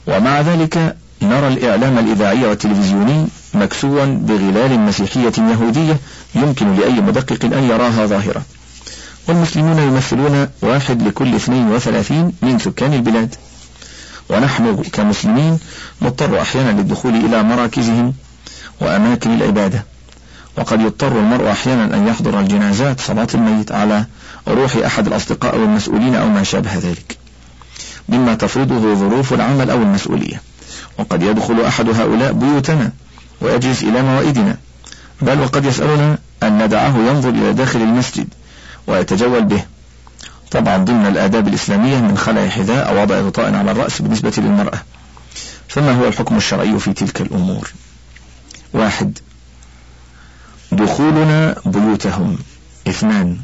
ومع 0.06 0.40
ذلك 0.40 0.96
نرى 1.22 1.48
الإعلام 1.48 1.98
الإذاعي 1.98 2.44
والتلفزيوني 2.44 3.26
مكسوا 3.54 4.04
بغلال 4.04 4.80
مسيحية 4.80 5.32
يهودية 5.38 5.96
يمكن 6.34 6.76
لأي 6.76 7.00
مدقق 7.00 7.44
أن 7.44 7.64
يراها 7.64 8.06
ظاهرة 8.06 8.42
والمسلمون 9.28 9.78
يمثلون 9.78 10.48
واحد 10.62 11.02
لكل 11.02 11.34
32 11.34 12.32
من 12.42 12.58
سكان 12.58 12.94
البلاد. 12.94 13.34
ونحن 14.30 14.82
كمسلمين 14.92 15.58
نضطر 16.02 16.40
أحيانا 16.40 16.70
للدخول 16.70 17.14
إلى 17.14 17.42
مراكزهم 17.42 18.14
وأماكن 18.80 19.34
العبادة. 19.34 19.84
وقد 20.58 20.80
يضطر 20.80 21.18
المرء 21.18 21.50
أحيانا 21.50 21.96
أن 21.96 22.06
يحضر 22.06 22.40
الجنازات 22.40 23.00
صلاة 23.00 23.28
الميت 23.34 23.72
على 23.72 24.04
روح 24.48 24.76
أحد 24.76 25.06
الأصدقاء 25.06 25.54
أو 25.54 25.64
المسؤولين 25.64 26.14
أو 26.14 26.28
ما 26.28 26.42
شابه 26.42 26.74
ذلك. 26.74 27.23
مما 28.08 28.34
تفرضه 28.34 28.94
ظروف 28.94 29.32
العمل 29.32 29.70
أو 29.70 29.82
المسؤولية. 29.82 30.42
وقد 30.98 31.22
يدخل 31.22 31.60
أحد 31.60 31.88
هؤلاء 31.88 32.32
بيوتنا 32.32 32.92
ويجلس 33.40 33.82
إلى 33.82 34.02
موائدنا 34.02 34.56
بل 35.22 35.40
وقد 35.40 35.64
يسألنا 35.64 36.18
أن 36.42 36.64
ندعه 36.64 36.98
ينظر 36.98 37.28
إلى 37.28 37.52
داخل 37.52 37.82
المسجد 37.82 38.28
ويتجول 38.86 39.44
به. 39.44 39.64
طبعا 40.50 40.76
ضمن 40.76 41.06
الآداب 41.06 41.48
الإسلامية 41.48 42.00
من 42.00 42.18
خلع 42.18 42.48
حذاء 42.48 42.88
أو 42.88 43.02
وضع 43.02 43.20
غطاء 43.20 43.54
على 43.54 43.70
الرأس 43.70 44.02
بالنسبة 44.02 44.32
للمرأة. 44.38 44.82
فما 45.68 45.92
هو 45.92 46.08
الحكم 46.08 46.36
الشرعي 46.36 46.78
في 46.78 46.92
تلك 46.92 47.20
الأمور؟ 47.20 47.72
واحد 48.72 49.18
دخولنا 50.72 51.56
بيوتهم. 51.66 52.38
اثنان 52.88 53.38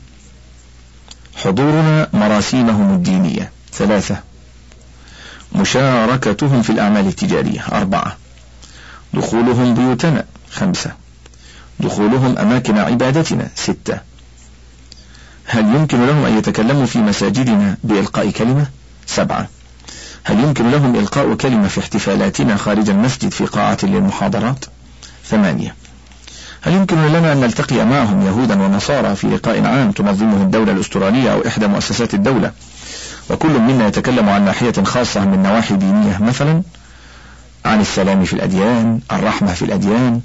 حضورنا 1.36 2.08
مراسيمهم 2.12 2.94
الدينية. 2.94 3.50
ثلاثة 3.72 4.16
مشاركتهم 5.52 6.62
في 6.62 6.70
الأعمال 6.70 7.06
التجارية. 7.06 7.64
أربعة. 7.72 8.16
دخولهم 9.14 9.74
بيوتنا. 9.74 10.24
خمسة. 10.50 10.92
دخولهم 11.80 12.38
أماكن 12.38 12.78
عبادتنا. 12.78 13.48
ستة. 13.54 13.98
هل 15.44 15.74
يمكن 15.74 16.06
لهم 16.06 16.24
أن 16.24 16.38
يتكلموا 16.38 16.86
في 16.86 16.98
مساجدنا 16.98 17.76
بإلقاء 17.84 18.30
كلمة؟ 18.30 18.66
سبعة. 19.06 19.48
هل 20.24 20.40
يمكن 20.40 20.70
لهم 20.70 20.96
إلقاء 20.96 21.34
كلمة 21.34 21.68
في 21.68 21.80
احتفالاتنا 21.80 22.56
خارج 22.56 22.90
المسجد 22.90 23.30
في 23.30 23.46
قاعة 23.46 23.78
للمحاضرات؟ 23.82 24.64
ثمانية. 25.24 25.74
هل 26.62 26.72
يمكن 26.72 26.96
لنا 26.96 27.32
أن 27.32 27.40
نلتقي 27.40 27.84
معهم 27.84 28.26
يهودا 28.26 28.62
ونصارى 28.62 29.16
في 29.16 29.26
لقاء 29.26 29.66
عام 29.66 29.92
تنظمه 29.92 30.42
الدولة 30.42 30.72
الأسترالية 30.72 31.32
أو 31.32 31.46
إحدى 31.46 31.66
مؤسسات 31.66 32.14
الدولة؟ 32.14 32.52
وكل 33.30 33.58
منا 33.58 33.86
يتكلم 33.86 34.28
عن 34.28 34.44
ناحية 34.44 34.72
خاصة 34.84 35.24
من 35.24 35.42
نواحي 35.42 35.76
دينية 35.76 36.18
مثلا 36.18 36.62
عن 37.64 37.80
السلام 37.80 38.24
في 38.24 38.32
الأديان 38.32 39.00
الرحمة 39.12 39.54
في 39.54 39.64
الأديان 39.64 40.20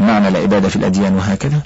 معنى 0.00 0.28
العبادة 0.28 0.68
في 0.68 0.76
الأديان 0.76 1.14
وهكذا. 1.14 1.60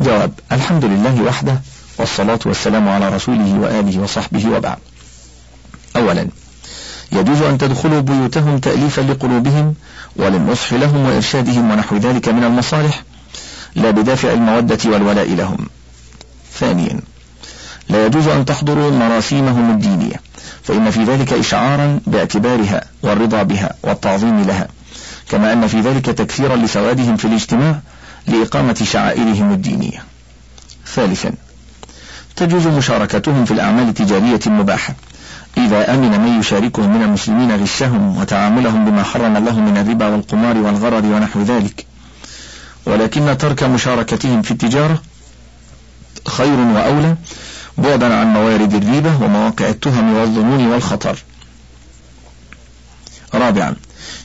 جواب 0.00 0.32
الحمد 0.52 0.84
لله 0.84 1.22
وحده 1.22 1.60
والصلاة 1.98 2.40
والسلام 2.46 2.88
على 2.88 3.08
رسوله 3.08 3.58
وآله 3.58 4.00
وصحبه 4.00 4.48
وبعد. 4.50 4.78
أولا 5.96 6.28
يجوز 7.12 7.42
أن 7.42 7.58
تدخلوا 7.58 8.00
بيوتهم 8.00 8.58
تأليفا 8.58 9.00
لقلوبهم 9.00 9.74
وللنصح 10.16 10.72
لهم 10.72 11.06
وإرشادهم 11.06 11.70
ونحو 11.70 11.96
ذلك 11.96 12.28
من 12.28 12.44
المصالح 12.44 13.02
لا 13.74 13.90
بدافع 13.90 14.32
المودة 14.32 14.78
والولاء 14.84 15.34
لهم. 15.34 15.66
ثانيا 16.54 17.00
لا 17.88 18.06
يجوز 18.06 18.28
أن 18.28 18.44
تحضروا 18.44 18.90
مراسيمهم 18.90 19.70
الدينية 19.70 20.20
فإن 20.62 20.90
في 20.90 21.04
ذلك 21.04 21.32
إشعارا 21.32 22.00
باعتبارها 22.06 22.84
والرضا 23.02 23.42
بها 23.42 23.74
والتعظيم 23.82 24.42
لها 24.42 24.68
كما 25.28 25.52
أن 25.52 25.66
في 25.66 25.80
ذلك 25.80 26.06
تكثيرا 26.06 26.56
لسوادهم 26.56 27.16
في 27.16 27.24
الاجتماع 27.24 27.80
لإقامة 28.26 28.74
شعائرهم 28.74 29.52
الدينية. 29.52 30.04
ثالثا 30.86 31.32
تجوز 32.36 32.66
مشاركتهم 32.66 33.44
في 33.44 33.50
الأعمال 33.50 33.88
التجارية 33.88 34.40
المباحة 34.46 34.94
إذا 35.56 35.94
أمن 35.94 36.20
من 36.20 36.40
يشاركهم 36.40 36.96
من 36.96 37.02
المسلمين 37.02 37.62
غشهم 37.62 38.16
وتعاملهم 38.16 38.84
بما 38.84 39.02
حرم 39.02 39.36
الله 39.36 39.60
من 39.60 39.76
الربا 39.76 40.06
والقمار 40.06 40.56
والغرر 40.56 41.06
ونحو 41.06 41.42
ذلك. 41.42 41.86
ولكن 42.86 43.36
ترك 43.38 43.62
مشاركتهم 43.62 44.42
في 44.42 44.50
التجارة 44.50 45.02
خير 46.28 46.58
وأولى 46.58 47.16
بعدا 47.78 48.14
عن 48.14 48.26
موارد 48.26 48.74
الريبة 48.74 49.22
ومواقع 49.22 49.68
التهم 49.68 50.16
والظنون 50.16 50.66
والخطر. 50.66 51.18
رابعا 53.34 53.74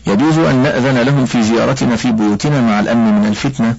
يجوز 0.07 0.37
أن 0.37 0.63
نأذن 0.63 0.97
لهم 0.97 1.25
في 1.25 1.43
زيارتنا 1.43 1.95
في 1.95 2.11
بيوتنا 2.11 2.61
مع 2.61 2.79
الأمن 2.79 3.13
من 3.13 3.27
الفتنة 3.27 3.77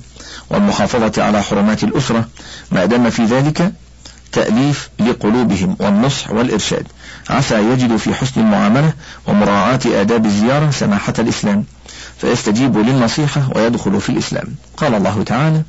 والمحافظة 0.51 1.23
على 1.23 1.43
حرمات 1.43 1.85
الأسرة. 1.85 2.29
ما 2.73 2.85
دام 2.85 3.11
في 3.11 3.25
ذلك 3.25 3.73
تأليف 4.39 4.89
لقلوبهم 5.01 5.77
والنصح 5.81 6.31
والإرشاد. 6.31 6.87
عسى 7.31 7.71
يجد 7.71 7.97
في 7.97 8.15
حسن 8.15 8.41
المعاملة 8.41 8.93
ومراعاة 9.27 9.81
آداب 9.87 10.27
الزيارة 10.27 10.71
سماحة 10.71 11.15
الإسلام. 11.19 11.65
فيستجيب 12.19 12.79
للنصيحة 12.79 13.43
ويدخل 13.55 14.01
في 14.01 14.09
الإسلام. 14.11 14.47
قال 14.77 14.95
الله 14.95 15.23
تعالى 15.23 15.63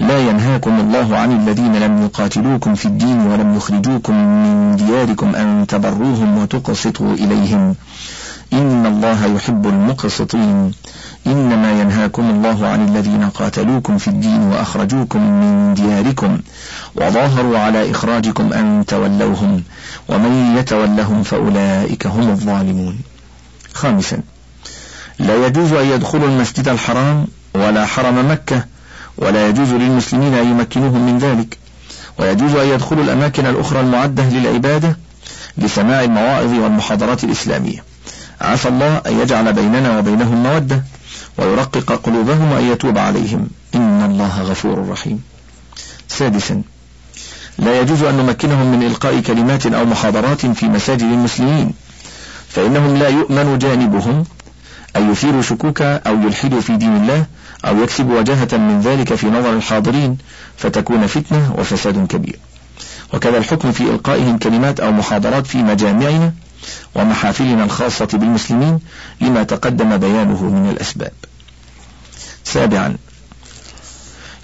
لا 0.00 0.18
ينهاكم 0.18 0.80
الله 0.80 1.16
عن 1.16 1.30
الذين 1.40 1.76
لم 1.76 2.04
يقاتلوكم 2.04 2.74
في 2.74 2.86
الدين 2.86 3.20
ولم 3.20 3.56
يخرجوكم 3.56 4.14
من 4.14 4.76
دياركم 4.76 5.34
أن 5.34 5.66
تبروهم 5.66 6.38
وتقسطوا 6.38 7.14
إليهم. 7.14 7.74
إن 8.52 8.86
الله 8.86 9.26
يحب 9.26 9.66
المقسطين. 9.66 10.72
إنما 11.26 11.80
ينهاكم 11.80 12.30
الله 12.30 12.66
عن 12.66 12.88
الذين 12.88 13.30
قاتلوكم 13.30 13.98
في 13.98 14.08
الدين 14.08 14.40
وأخرجوكم 14.42 15.20
من 15.22 15.74
دياركم 15.74 16.38
وظاهروا 16.96 17.58
على 17.58 17.90
إخراجكم 17.90 18.52
أن 18.52 18.84
تولوهم 18.86 19.62
ومن 20.08 20.56
يتولهم 20.56 21.22
فأولئك 21.22 22.06
هم 22.06 22.30
الظالمون. 22.30 22.98
خامسا 23.74 24.20
لا 25.18 25.46
يجوز 25.46 25.72
أن 25.72 25.86
يدخلوا 25.86 26.28
المسجد 26.28 26.68
الحرام 26.68 27.26
ولا 27.54 27.86
حرم 27.86 28.30
مكة 28.30 28.64
ولا 29.18 29.48
يجوز 29.48 29.72
للمسلمين 29.72 30.34
أن 30.34 30.46
يمكنوهم 30.50 31.06
من 31.06 31.18
ذلك. 31.18 31.58
ويجوز 32.18 32.54
أن 32.54 32.68
يدخلوا 32.68 33.04
الأماكن 33.04 33.46
الأخرى 33.46 33.80
المعدة 33.80 34.28
للعبادة 34.28 34.96
لسماع 35.58 36.04
المواعظ 36.04 36.52
والمحاضرات 36.52 37.24
الإسلامية. 37.24 37.95
عسى 38.40 38.68
الله 38.68 38.96
أن 39.06 39.20
يجعل 39.20 39.52
بيننا 39.52 39.98
وبينهم 39.98 40.42
مودة 40.42 40.84
ويرقق 41.38 41.92
قلوبهم 41.92 42.52
وأن 42.52 42.64
يتوب 42.64 42.98
عليهم. 42.98 43.48
إن 43.74 44.02
الله 44.10 44.42
غفور 44.42 44.88
رحيم. 44.88 45.22
سادسا 46.08 46.62
لا 47.58 47.80
يجوز 47.80 48.02
أن 48.02 48.16
نمكنهم 48.16 48.72
من 48.72 48.86
إلقاء 48.86 49.20
كلمات 49.20 49.66
أو 49.66 49.84
محاضرات 49.84 50.46
في 50.46 50.66
مساجد 50.66 51.02
المسلمين 51.02 51.74
فإنهم 52.48 52.96
لا 52.96 53.08
يؤمن 53.08 53.58
جانبهم 53.58 54.24
أن 54.96 55.12
يثيروا 55.12 55.42
شكوكا 55.42 55.96
أو 55.96 56.22
يلحدوا 56.22 56.60
في 56.60 56.76
دين 56.76 56.96
الله 56.96 57.26
أو 57.64 57.82
يكسبوا 57.82 58.18
وجهة 58.18 58.48
من 58.52 58.80
ذلك 58.80 59.14
في 59.14 59.26
نظر 59.26 59.52
الحاضرين 59.52 60.18
فتكون 60.56 61.06
فتنة 61.06 61.54
وفساد 61.58 62.06
كبير. 62.06 62.38
وكذا 63.14 63.38
الحكم 63.38 63.72
في 63.72 63.80
إلقائهم 63.80 64.38
كلمات 64.38 64.80
أو 64.80 64.92
محاضرات 64.92 65.46
في 65.46 65.58
مجامعنا 65.58 66.32
ومحافلنا 66.94 67.64
الخاصة 67.64 68.06
بالمسلمين 68.12 68.78
لما 69.20 69.42
تقدم 69.42 69.96
بيانه 69.96 70.42
من 70.44 70.70
الأسباب. 70.70 71.12
سابعا 72.44 72.96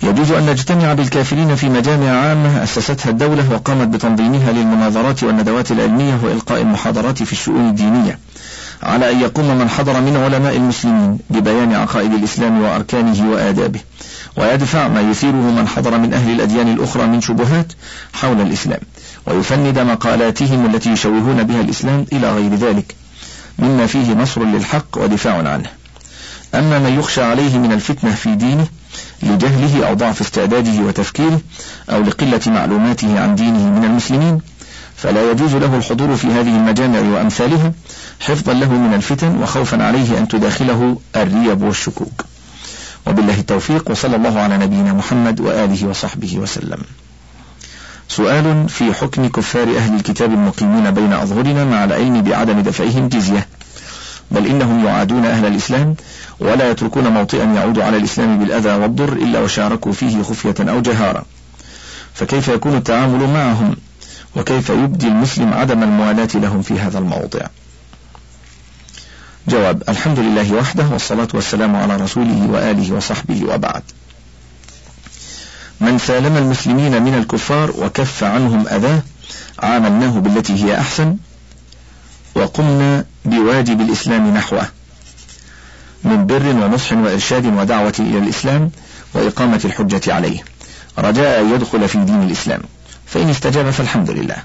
يجوز 0.02 0.30
أن 0.32 0.46
نجتمع 0.46 0.92
بالكافرين 0.92 1.56
في 1.56 1.68
مجامع 1.68 2.11
عامة 2.11 2.62
أسستها 2.62 3.11
الدولة 3.11 3.52
وقامت 3.52 3.88
بتنظيمها 3.88 4.52
للمناظرات 4.52 5.22
والندوات 5.22 5.70
العلمية 5.72 6.18
وإلقاء 6.22 6.61
المحاضرات 6.61 7.22
في 7.22 7.32
الشؤون 7.32 7.68
الدينية 7.68 8.18
على 8.82 9.11
أن 9.12 9.20
يقوم 9.20 9.58
من 9.58 9.68
حضر 9.68 10.00
من 10.00 10.16
علماء 10.16 10.56
المسلمين 10.56 11.18
ببيان 11.30 11.72
عقائد 11.74 12.12
الإسلام 12.12 12.62
وأركانه 12.62 13.30
وآدابه 13.30 13.80
ويدفع 14.37 14.88
ما 14.88 15.00
يثيره 15.00 15.50
من 15.50 15.68
حضر 15.68 15.98
من 15.98 16.14
أهل 16.14 16.30
الأديان 16.30 16.72
الأخرى 16.72 17.06
من 17.06 17.20
شبهات 17.20 17.72
حول 18.12 18.40
الإسلام 18.40 18.80
ويفند 19.26 19.78
مقالاتهم 19.78 20.74
التي 20.74 20.90
يشوهون 20.90 21.42
بها 21.42 21.61
الإسلام 21.61 22.06
إلى 22.12 22.32
غير 22.32 22.54
ذلك 22.54 22.94
مما 23.58 23.87
فيه 23.87 24.14
نصر 24.14 24.44
للحق 24.44 24.98
ودفاع 24.98 25.35
عنه. 25.48 25.70
أما 26.54 26.78
من 26.78 26.98
يخشى 26.98 27.22
عليه 27.22 27.58
من 27.58 27.72
الفتنة 27.72 28.14
في 28.14 28.35
دينه 28.35 28.66
لجهله 29.22 29.88
أو 29.88 29.94
ضعف 29.94 30.20
استعداده 30.20 30.82
وتفكيره 30.82 31.40
أو 31.90 32.02
لقلة 32.02 32.40
معلوماته 32.46 33.20
عن 33.20 33.35
دينه 33.35 33.70
من 33.70 33.85
المسلمين 33.85 34.40
فلا 34.96 35.30
يجوز 35.30 35.54
له 35.54 35.76
الحضور 35.76 36.16
في 36.16 36.26
هذه 36.26 36.56
المجامع 36.56 36.98
وأمثالها 37.00 37.72
حفظا 38.20 38.52
له 38.52 38.72
من 38.72 38.94
الفتن 38.94 39.42
وخوفا 39.42 39.85
عليه 39.85 40.18
أن 40.18 40.28
تداخله 40.28 40.98
الريب 41.16 41.62
والشكوك. 41.62 42.24
وبالله 43.06 43.38
التوفيق 43.40 43.90
وصلى 43.90 44.16
الله 44.16 44.40
على 44.40 44.58
نبينا 44.58 44.92
محمد 44.92 45.40
وآله 45.40 45.87
وصحبه 45.87 46.38
وسلم. 46.38 46.78
سؤال 48.16 48.68
في 48.68 48.94
حكم 48.94 49.29
كفار 49.29 49.77
أهل 49.77 49.94
الكتاب 49.94 50.33
المقيمين 50.33 50.90
بين 50.90 51.12
أظهرنا 51.12 51.64
مع 51.64 51.85
العلم 51.85 52.22
بعدم 52.22 52.61
دفعهم 52.61 53.09
جزية. 53.09 53.46
بل 54.31 54.46
إنهم 54.46 54.87
يعادون 54.87 55.25
أهل 55.25 55.46
الإسلام 55.46 55.94
ولا 56.40 56.70
يتركون 56.70 57.09
موطئا 57.09 57.44
يعود 57.44 57.79
على 57.79 57.96
الإسلام 57.96 58.38
بالأذى 58.38 58.72
والضر 58.72 59.12
إلا 59.12 59.40
وشاركوا 59.40 59.92
فيه 59.92 60.22
خفية 60.22 60.55
أو 60.61 60.81
جهارا. 60.81 61.25
فكيف 62.14 62.48
يكون 62.48 62.77
التعامل 62.77 63.29
معهم؟ 63.29 63.77
وكيف 64.37 64.70
يبدي 64.70 65.09
المسلم 65.09 65.55
عدم 65.55 65.83
الموالاة 65.83 66.29
لهم 66.35 66.62
في 66.62 66.81
هذا 66.81 66.98
الموضع؟ 66.98 67.46
جواب 69.48 69.83
الحمد 69.88 70.18
لله 70.18 70.55
وحده 70.55 70.87
والصلاة 70.92 71.29
والسلام 71.35 71.77
على 71.77 71.96
رسوله 71.96 72.48
وآله 72.51 72.94
وصحبه 72.94 73.44
وبعد. 73.55 73.83
من 75.83 75.99
سالم 75.99 76.37
المسلمين 76.37 77.03
من 77.03 77.14
الكفار 77.14 77.71
وكف 77.71 78.25
عنهم 78.25 78.68
أذاه 78.68 79.03
عاملناه 79.59 80.11
بالتي 80.11 80.64
هي 80.64 80.79
أحسن 80.79 81.16
وقمنا 82.35 83.05
بواجب 83.25 83.81
الإسلام 83.81 84.35
نحوه. 84.35 84.68
من 86.05 86.27
بر 86.27 86.47
ونصح 86.47 86.92
وإرشاد 86.92 87.47
ودعوة 87.47 87.95
إلى 87.99 88.18
الإسلام 88.18 88.71
وإقامة 89.14 89.61
الحجة 89.64 90.14
عليه. 90.14 90.45
رجاء 90.99 91.40
أن 91.40 91.55
يدخل 91.55 91.88
في 91.88 91.99
دين 91.99 92.23
الإسلام. 92.23 92.61
فإن 93.07 93.31
استجاب 93.31 93.71
فالحمد 93.71 94.11
لله. 94.11 94.37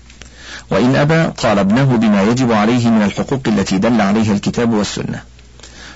وإن 0.72 0.96
أبى 0.96 1.32
طالبناه 1.32 1.84
بما 1.84 2.24
يجب 2.24 2.52
عليه 2.52 2.90
من 2.90 3.02
الحقوق 3.02 3.42
التي 3.48 3.78
دل 3.78 4.02
عليها 4.02 4.34
الكتاب 4.34 4.74
والسنة. 4.74 5.22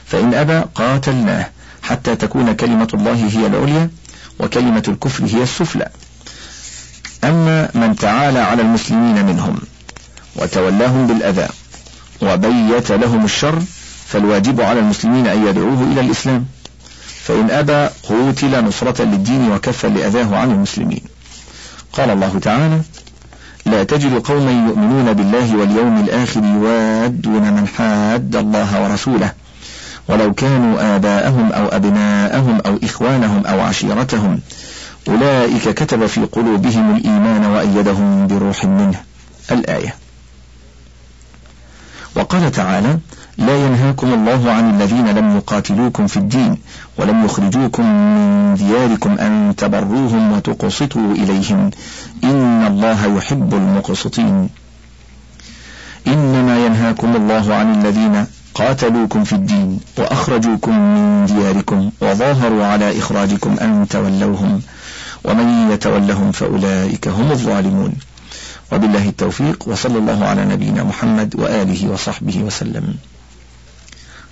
فإن 0.06 0.34
أبى 0.34 0.64
قاتلناه 0.76 1.50
حتى 1.84 2.16
تكون 2.16 2.54
كلمة 2.54 2.88
الله 2.94 3.28
هي 3.32 3.48
العليا 3.48 3.90
وكلمة 4.42 4.84
الكفر 4.88 5.26
هي 5.26 5.44
السفلى. 5.44 5.90
أما 7.24 7.70
من 7.74 7.96
تعالى 7.96 8.40
على 8.40 8.62
المسلمين 8.62 9.26
منهم 9.26 9.60
وتولاهم 10.36 11.08
بالأذى 11.08 11.48
وبيت 12.22 12.92
لهم 12.92 13.26
الشر 13.26 13.60
فالواجب 14.08 14.62
على 14.62 14.80
المسلمين 14.80 15.28
أن 15.28 15.48
يدعوه 15.48 15.84
إلى 15.92 16.02
الإسلام. 16.02 16.46
فإن 17.24 17.52
أبى 17.52 17.90
قوتل 18.04 18.66
نصرة 18.66 19.04
للدين 19.04 19.52
وكفا 19.52 19.88
لأذاه 19.88 20.38
عن 20.38 20.52
المسلمين. 20.52 21.02
قال 21.94 22.10
الله 22.10 22.40
تعالى 22.40 22.82
لا 23.66 23.84
تجد 23.84 24.14
قوما 24.14 24.52
يؤمنون 24.52 25.14
بالله 25.14 25.56
واليوم 25.56 26.00
الآخر 26.04 26.44
يوادون 26.44 27.54
من 27.54 27.68
حاد 27.68 28.36
الله 28.36 28.84
ورسوله 28.84 29.32
ولو 30.08 30.34
كانوا 30.34 30.96
آباءهم 30.96 31.52
أو 31.52 31.68
أبناءهم 31.68 32.62
أو 32.66 32.80
إخوانهم 32.84 33.46
أو 33.46 33.60
عشيرتهم. 33.60 34.40
أولئك 35.08 35.70
كتب 35.70 36.06
في 36.06 36.22
قلوبهم 36.22 36.96
الإيمان 36.96 37.46
وأيدهم 37.46 38.28
بروح 38.28 38.66
منه. 38.66 39.00
الآية. 39.52 39.96
وقال 42.16 42.52
تعالى 42.52 42.98
لا 43.38 43.66
ينهاكم 43.66 44.14
الله 44.14 44.52
عن 44.52 44.76
الذين 44.76 45.08
لم 45.08 45.36
يقاتلوكم 45.36 46.08
في 46.08 46.18
الدين 46.18 46.58
ولم 46.98 47.26
يخرجوكم 47.26 47.86
من 47.86 48.56
دياركم 48.56 49.18
أن 49.20 49.54
تبروهم 49.58 50.32
وتقسطوا 50.32 51.14
إليهم. 51.14 51.72
إن 52.24 52.66
الله 52.68 53.18
يحب 53.18 53.54
المقسطين. 53.54 54.50
إنما 56.08 56.66
ينهاكم 56.66 57.16
الله 57.16 57.56
عن 57.56 57.86
الذين 57.86 58.26
قاتلوكم 58.54 59.24
في 59.24 59.34
الدين 59.34 59.80
وأخرجوكم 59.98 60.80
من 60.80 61.26
دياركم 61.26 61.92
وظاهروا 62.02 62.66
على 62.66 63.00
إخراجكم 63.00 63.58
أن 63.62 63.88
تولوهم 63.90 64.62
ومن 65.24 65.72
يتولهم 65.72 66.32
فأولئك 66.32 67.08
هم 67.08 67.32
الظالمون. 67.32 67.94
وبالله 68.72 69.10
التوفيق 69.10 69.64
وصلى 69.68 69.98
الله 69.98 70.26
على 70.26 70.46
نبينا 70.46 70.84
محمد 70.84 71.36
وآله 71.36 71.90
وصحبه 71.90 72.38
وسلم. 72.38 72.96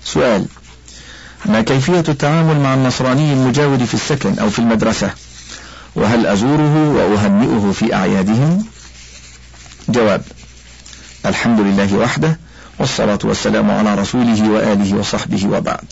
سؤال 0.04 0.46
ما 1.46 1.60
كيفية 1.60 2.04
التعامل 2.08 2.60
مع 2.60 2.74
النصراني 2.74 3.32
المجاور 3.32 3.86
في 3.86 3.94
السكن 3.94 4.38
أو 4.38 4.50
في 4.50 4.58
المدرسة؟ 4.58 5.10
وهل 5.96 6.26
أزوره 6.26 6.88
وأهنئه 6.88 7.72
في 7.72 7.94
أعيادهم؟ 7.94 8.64
جواب 9.88 10.22
الحمد 11.26 11.60
لله 11.60 11.96
وحده 11.96 12.38
والصلاة 12.80 13.18
والسلام 13.24 13.70
على 13.70 13.94
رسوله 13.94 14.50
وآله 14.50 14.96
وصحبه 14.96 15.46
وبعد. 15.46 15.84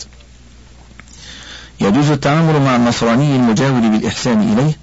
يجوز 1.81 2.11
التعامل 2.11 2.61
مع 2.61 2.75
النصراني 2.75 3.35
المجاور 3.35 3.79
بالإحسان 3.79 4.53
إليه 4.53 4.77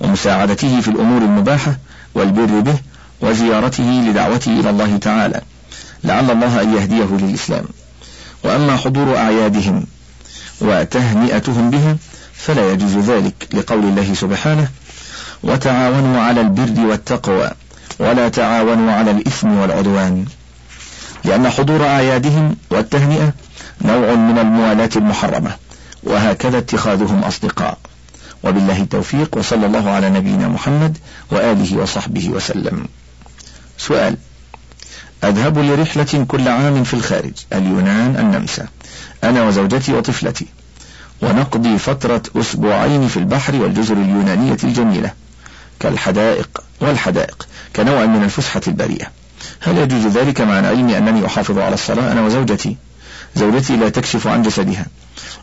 ومساعدته 0.00 0.80
في 0.80 0.88
الأمور 0.88 1.22
المباحة 1.22 1.76
والبر 2.14 2.60
به 2.60 2.74
وزيارته 3.20 3.82
لدعوته 3.82 4.60
إلى 4.60 4.70
الله 4.70 4.96
تعالى 4.96 5.40
لعل 6.04 6.30
الله 6.30 6.62
أن 6.62 6.76
يهديه 6.76 7.26
للإسلام. 7.26 7.64
وأما 8.44 8.76
حضور 8.76 9.16
أعيادهم 9.16 9.86
وتهنئتهم 10.60 11.70
بها 11.70 11.96
فلا 12.34 12.72
يجوز 12.72 12.96
ذلك 12.96 13.48
لقول 13.54 13.84
الله 13.84 14.14
سبحانه 14.14 14.68
وتعاونوا 15.42 16.20
على 16.20 16.40
البر 16.40 16.86
والتقوى 16.86 17.50
ولا 17.98 18.28
تعاونوا 18.28 18.92
على 18.92 19.10
الإثم 19.10 19.48
والعدوان 19.48 20.24
لأن 21.24 21.50
حضور 21.50 21.86
أعيادهم 21.86 22.56
والتهنئة 22.70 23.32
نوع 23.82 24.14
من 24.14 24.38
الموالاة 24.38 24.90
المحرمة 24.96 25.56
وهكذا 26.02 26.58
اتخاذهم 26.58 27.24
أصدقاء. 27.24 27.78
وبالله 28.44 28.82
التوفيق 28.82 29.38
وصلى 29.38 29.66
الله 29.66 29.90
على 29.90 30.10
نبينا 30.10 30.48
محمد 30.48 30.98
وآله 31.30 31.76
وصحبه 31.78 32.28
وسلم. 32.28 32.86
سؤال 33.78 34.16
أذهب 35.24 35.58
لرحلة 35.58 36.24
كل 36.28 36.48
عام 36.48 36.84
في 36.84 36.94
الخارج 36.94 37.32
اليونان 37.52 38.16
النمسا. 38.16 38.68
أنا 39.24 39.42
وزوجتي 39.44 39.92
وطفلتي. 39.92 40.46
ونقضي 41.22 41.78
فترة 41.78 42.22
أسبوعين 42.36 43.08
في 43.08 43.16
البحر 43.16 43.56
والجزر 43.56 43.94
اليونانية 43.94 44.56
الجميلة 44.64 45.10
كالحدائق 45.80 46.64
والحدائق 46.80 47.48
كنوع 47.76 48.06
من 48.06 48.24
الفسحة 48.24 48.60
البرية 48.68 49.10
هل 49.60 49.78
يجوز 49.78 50.06
ذلك 50.06 50.40
مع 50.40 50.58
العلم 50.58 50.90
أنني 50.90 51.26
أحافظ 51.26 51.58
على 51.58 51.74
الصلاة 51.74 52.12
أنا 52.12 52.20
وزوجتي؟ 52.20 52.76
زوجتي 53.36 53.76
لا 53.76 53.88
تكشف 53.88 54.26
عن 54.26 54.42
جسدها. 54.42 54.86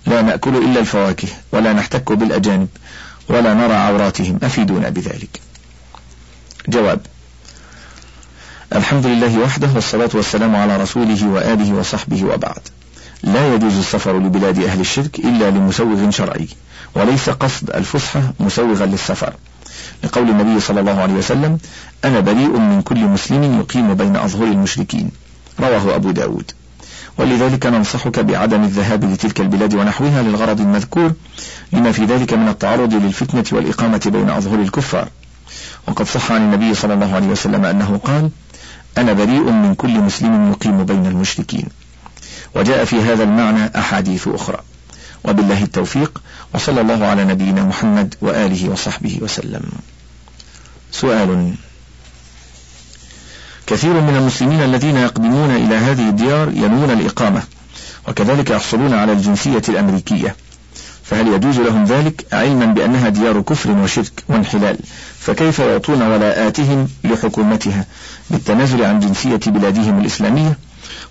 لا 0.08 0.22
نأكل 0.22 0.56
إلا 0.56 0.80
الفواكه 0.80 1.28
ولا 1.52 1.74
نحتك 1.74 2.12
بالأجانب 2.12 2.68
ولا 3.30 3.54
نرى 3.54 3.74
عوراتهم. 3.74 4.40
أفيدونا 4.44 4.90
بذلك. 4.90 5.42
جواب 6.68 7.00
الحمد 8.76 9.06
لله 9.06 9.40
وحده 9.40 9.70
والصلاة 9.76 10.10
والسلام 10.14 10.56
على 10.56 10.78
رسوله 10.78 11.28
وآله 11.28 11.74
وصحبه 11.74 12.24
وبعد. 12.24 12.60
لا 13.24 13.56
يجوز 13.56 13.78
السفر 13.78 14.18
لبلاد 14.18 14.60
أهل 14.60 14.80
الشرك 14.80 15.20
إلا 15.20 15.50
لمسوغ 15.50 16.10
شرعي 16.10 16.48
وليس 16.96 17.30
قصد 17.30 17.70
الفسحة 17.70 18.34
مسوغا 18.40 18.86
للسفر. 18.86 19.34
لقول 20.04 20.30
النبي 20.30 20.60
صلى 20.60 20.80
الله 20.80 21.02
عليه 21.02 21.14
وسلم 21.14 21.58
أنا 22.06 22.20
بريء 22.20 22.60
من 22.60 22.82
كل 22.82 23.00
مسلم 23.00 23.60
يقيم 23.60 23.94
بين 23.94 24.16
أظهر 24.16 24.44
المشركين. 24.44 25.12
رواه 25.60 25.96
أبو 25.96 26.12
داود. 26.12 26.52
ولذلك 27.18 27.66
ننصحك 27.66 28.20
بعدم 28.20 28.64
الذهاب 28.64 29.04
لتلك 29.04 29.42
البلاد 29.42 29.74
ونحوها 29.74 30.22
للغرض 30.22 30.62
المذكور 30.62 31.14
لما 31.74 31.92
في 31.92 32.06
ذلك 32.06 32.34
من 32.34 32.48
التعرض 32.48 32.94
للفتنة 32.94 33.44
والإقامة 33.52 34.02
بين 34.06 34.30
أظهر 34.30 34.62
الكفار. 34.62 35.08
وقد 35.88 36.06
صح 36.06 36.32
عن 36.32 36.42
النبي 36.42 36.74
صلى 36.74 36.94
الله 36.94 37.16
عليه 37.16 37.28
وسلم 37.28 37.66
أنه 37.66 38.00
قال 38.04 38.30
أنا 38.98 39.14
بريء 39.14 39.52
من 39.52 39.76
كل 39.76 40.00
مسلم 40.00 40.52
يقيم 40.52 40.84
بين 40.84 41.06
المشركين. 41.06 41.68
وجاء 42.56 42.86
في 42.86 43.02
هذا 43.02 43.24
المعنى 43.24 43.72
أحاديث 43.76 44.28
أخرى. 44.28 44.58
وبالله 45.24 45.64
التوفيق 45.64 46.22
وصلى 46.54 46.82
الله 46.82 47.06
على 47.06 47.26
نبينا 47.26 47.64
محمد 47.64 48.16
وآله 48.22 48.70
وصحبه 48.70 49.18
وسلم. 49.22 49.62
سؤال. 50.92 51.54
كثير 53.68 53.94
من 53.94 54.16
المسلمين 54.16 54.62
الذين 54.62 54.98
يقدمون 54.98 55.52
إلى 55.52 55.76
هذه 55.76 56.10
الديار 56.10 56.50
ينوون 56.50 56.92
الإقامة 56.92 57.44
وكذلك 58.08 58.50
يحصلون 58.50 58.94
على 58.94 59.12
الجنسية 59.12 59.62
الأمريكية. 59.70 60.36
فهل 61.04 61.28
يجوز 61.28 61.60
لهم 61.60 61.86
ذلك 61.86 62.26
علما 62.34 62.66
بأنها 62.66 63.10
ديار 63.10 63.42
كفر 63.42 63.72
وشرك 63.72 64.24
وانحلال؟ 64.28 64.78
فكيف 65.20 65.60
يعطون 65.60 66.02
ولاءاتهم 66.02 66.88
لحكومتها 67.04 67.86
بالتنازل 68.30 68.84
عن 68.84 69.00
جنسية 69.00 69.40
بلادهم 69.48 70.00
الإسلامية؟ 70.00 70.58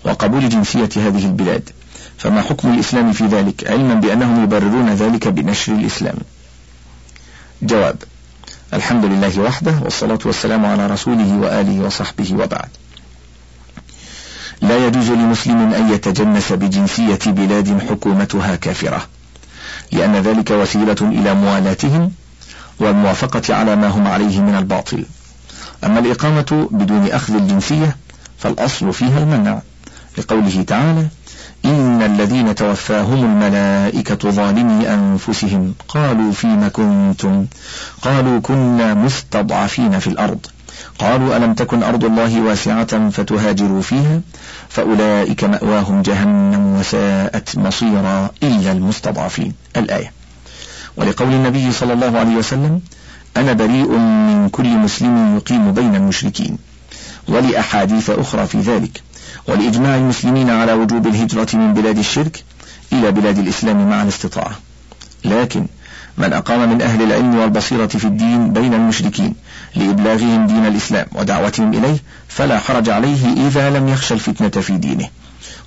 وقبول 0.05 0.49
جنسية 0.49 0.89
هذه 0.95 1.25
البلاد. 1.25 1.69
فما 2.17 2.41
حكم 2.41 2.73
الإسلام 2.73 3.11
في 3.11 3.25
ذلك؟ 3.25 3.67
علما 3.69 3.93
بأنهم 3.93 4.43
يبررون 4.43 4.89
ذلك 4.89 5.27
بنشر 5.27 5.73
الإسلام. 5.73 6.15
جواب 7.61 7.95
الحمد 8.73 9.05
لله 9.05 9.39
وحده 9.39 9.79
والصلاة 9.81 10.19
والسلام 10.25 10.65
على 10.65 10.87
رسوله 10.87 11.37
وآله 11.37 11.79
وصحبه 11.85 12.33
وبعد. 12.33 12.69
لا 14.61 14.87
يجوز 14.87 15.09
لمسلم 15.09 15.73
أن 15.73 15.93
يتجنس 15.93 16.51
بجنسية 16.51 17.19
بلاد 17.25 17.79
حكومتها 17.89 18.55
كافرة 18.55 19.07
لأن 19.91 20.15
ذلك 20.15 20.51
وسيلة 20.51 20.97
إلى 21.01 21.33
موالاتهم 21.33 22.11
والموافقة 22.79 23.55
على 23.55 23.75
ما 23.75 23.87
هم 23.87 24.07
عليه 24.07 24.41
من 24.41 24.55
الباطل. 24.55 25.05
أما 25.83 25.99
الإقامة 25.99 26.67
بدون 26.71 27.07
أخذ 27.07 27.35
الجنسية 27.35 27.97
فالأصل 28.37 28.93
فيها 28.93 29.19
المنع. 29.19 29.61
لقوله 30.19 30.63
تعالى 30.67 31.07
إن 31.65 32.01
الذين 32.01 32.55
توفاهم 32.55 33.23
الملائكة 33.23 34.31
ظالمي 34.31 34.93
أنفسهم 34.93 35.73
قالوا 35.87 36.31
فيم 36.31 36.69
كنتم? 36.69 37.45
قالوا 38.01 38.39
كنا 38.39 38.93
مستضعفين 38.93 39.99
في 39.99 40.07
الأرض. 40.07 40.45
قالوا 40.99 41.37
ألم 41.37 41.53
تكن 41.53 41.83
أرض 41.83 42.05
الله 42.05 42.41
واسعة 42.41 43.09
فتهاجروا 43.09 43.81
فيها؟ 43.81 44.21
فأولئك 44.69 45.43
مأواهم 45.43 46.01
جهنم 46.01 46.79
وساءت 46.79 47.57
مصيرا 47.57 48.29
إلا 48.43 48.71
المستضعفين. 48.71 49.53
الآية. 49.77 50.11
ولقول 50.97 51.33
النبي 51.33 51.71
صلى 51.71 51.93
الله 51.93 52.19
عليه 52.19 52.35
وسلم 52.35 52.81
أنا 53.37 53.53
بريء 53.53 53.89
من 53.97 54.49
كل 54.49 54.77
مسلم 54.77 55.35
يقيم 55.37 55.73
بين 55.73 55.95
المشركين. 55.95 56.57
ولأحاديث 57.27 58.09
أخرى 58.09 58.47
في 58.47 58.59
ذلك. 58.59 59.01
ولإجماع 59.47 59.95
المسلمين 59.95 60.49
على 60.49 60.73
وجوب 60.73 61.07
الهجرة 61.07 61.47
من 61.53 61.73
بلاد 61.73 61.97
الشرك 61.97 62.43
إلى 62.93 63.11
بلاد 63.11 63.37
الإسلام 63.37 63.89
مع 63.89 64.01
الاستطاعة. 64.03 64.59
لكن 65.25 65.65
من 66.17 66.33
أقام 66.33 66.69
من 66.69 66.81
أهل 66.81 67.01
العلم 67.01 67.35
والبصيرة 67.35 67.87
في 67.87 68.05
الدين 68.05 68.53
بين 68.53 68.73
المشركين 68.73 69.35
لإبلاغهم 69.75 70.47
دين 70.47 70.65
الإسلام 70.65 71.07
ودعوتهم 71.11 71.73
إليه 71.73 71.97
فلا 72.27 72.59
حرج 72.59 72.89
عليه 72.89 73.47
إذا 73.47 73.69
لم 73.69 73.89
يخشى 73.89 74.13
الفتنة 74.13 74.61
في 74.61 74.77
دينه 74.77 75.09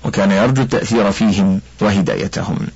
وكان 0.05 0.31
يرجو 0.31 0.61
التأثير 0.61 1.11
فيهم 1.11 1.61
وهدايتهم. 1.81 2.67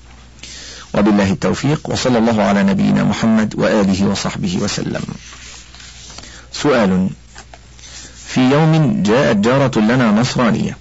وبالله 0.94 1.32
التوفيق 1.32 1.90
وصلى 1.90 2.18
الله 2.18 2.44
على 2.44 2.64
نبينا 2.64 3.04
محمد 3.04 3.56
وآله 3.58 4.08
وصحبه 4.08 4.58
وسلم. 4.62 5.04
سؤال 6.54 7.10
في 8.38 8.52
يوم 8.52 9.04
جاءت 9.04 9.38
جارة 9.38 9.80
لنا 9.80 10.12
نصرانية 10.12 10.78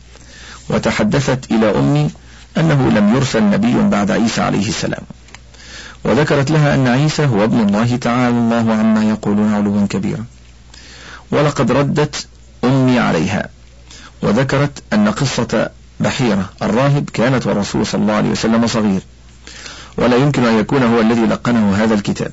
وتحدثت 0.70 1.50
إلى 1.50 1.78
أمي 1.78 2.10
أنه 2.56 2.88
لم 2.90 3.16
يرسل 3.16 3.42
نبي 3.42 3.74
بعد 3.88 4.10
عيسى 4.10 4.42
عليه 4.42 4.68
السلام 4.68 5.02
وذكرت 6.04 6.50
لها 6.50 6.74
أن 6.74 6.88
عيسى 6.88 7.26
هو 7.26 7.44
ابن 7.44 7.60
الله 7.60 7.96
تعالى 7.96 8.38
الله 8.38 8.74
عما 8.74 9.04
يقولون 9.04 9.54
علوا 9.54 9.86
كبيرا. 9.86 10.24
ولقد 11.30 11.72
ردت 11.72 12.26
أمي 12.64 12.98
عليها 12.98 13.48
وذكرت 14.22 14.82
أن 14.92 15.08
قصة 15.08 15.70
بحيرة 16.00 16.50
الراهب 16.62 17.10
كانت 17.12 17.46
والرسول 17.46 17.86
صلى 17.86 18.02
الله 18.02 18.14
عليه 18.14 18.30
وسلم 18.30 18.66
صغير 18.66 19.00
ولا 19.98 20.16
يمكن 20.16 20.44
أن 20.44 20.58
يكون 20.58 20.82
هو 20.82 21.00
الذي 21.00 21.26
لقنه 21.26 21.74
هذا 21.76 21.94
الكتاب. 21.94 22.32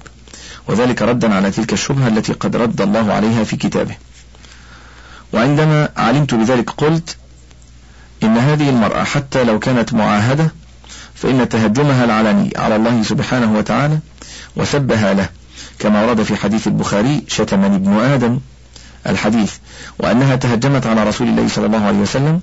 وذلك 0.67 1.01
ردا 1.01 1.35
على 1.35 1.51
تلك 1.51 1.73
الشبهة 1.73 2.07
التي 2.07 2.33
قد 2.33 2.55
رد 2.55 2.81
الله 2.81 3.13
عليها 3.13 3.43
في 3.43 3.55
كتابه. 3.55 3.95
وعندما 5.33 5.89
علمت 5.97 6.33
بذلك 6.33 6.69
قلت 6.69 7.17
إن 8.23 8.37
هذه 8.37 8.69
المرأة 8.69 9.03
حتى 9.03 9.43
لو 9.43 9.59
كانت 9.59 9.93
معاهدة 9.93 10.51
فإن 11.15 11.49
تهجمها 11.49 12.05
العلني 12.05 12.53
على 12.57 12.75
الله 12.75 13.03
سبحانه 13.03 13.57
وتعالى 13.57 13.99
وسبها 14.55 15.13
له 15.13 15.29
كما 15.79 16.05
ورد 16.05 16.23
في 16.23 16.35
حديث 16.35 16.67
البخاري 16.67 17.23
شتمني 17.27 17.75
ابن 17.75 17.99
آدم 17.99 18.39
الحديث 19.07 19.53
وأنها 19.99 20.35
تهجمت 20.35 20.85
على 20.85 21.03
رسول 21.03 21.27
الله 21.27 21.47
صلى 21.47 21.65
الله 21.65 21.85
عليه 21.85 21.97
وسلم 21.97 22.41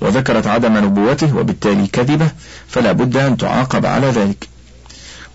وذكرت 0.00 0.46
عدم 0.46 0.76
نبوته 0.78 1.36
وبالتالي 1.36 1.86
كذبة 1.86 2.30
فلا 2.68 2.92
بد 2.92 3.16
أن 3.16 3.36
تعاقب 3.36 3.86
على 3.86 4.06
ذلك. 4.06 4.48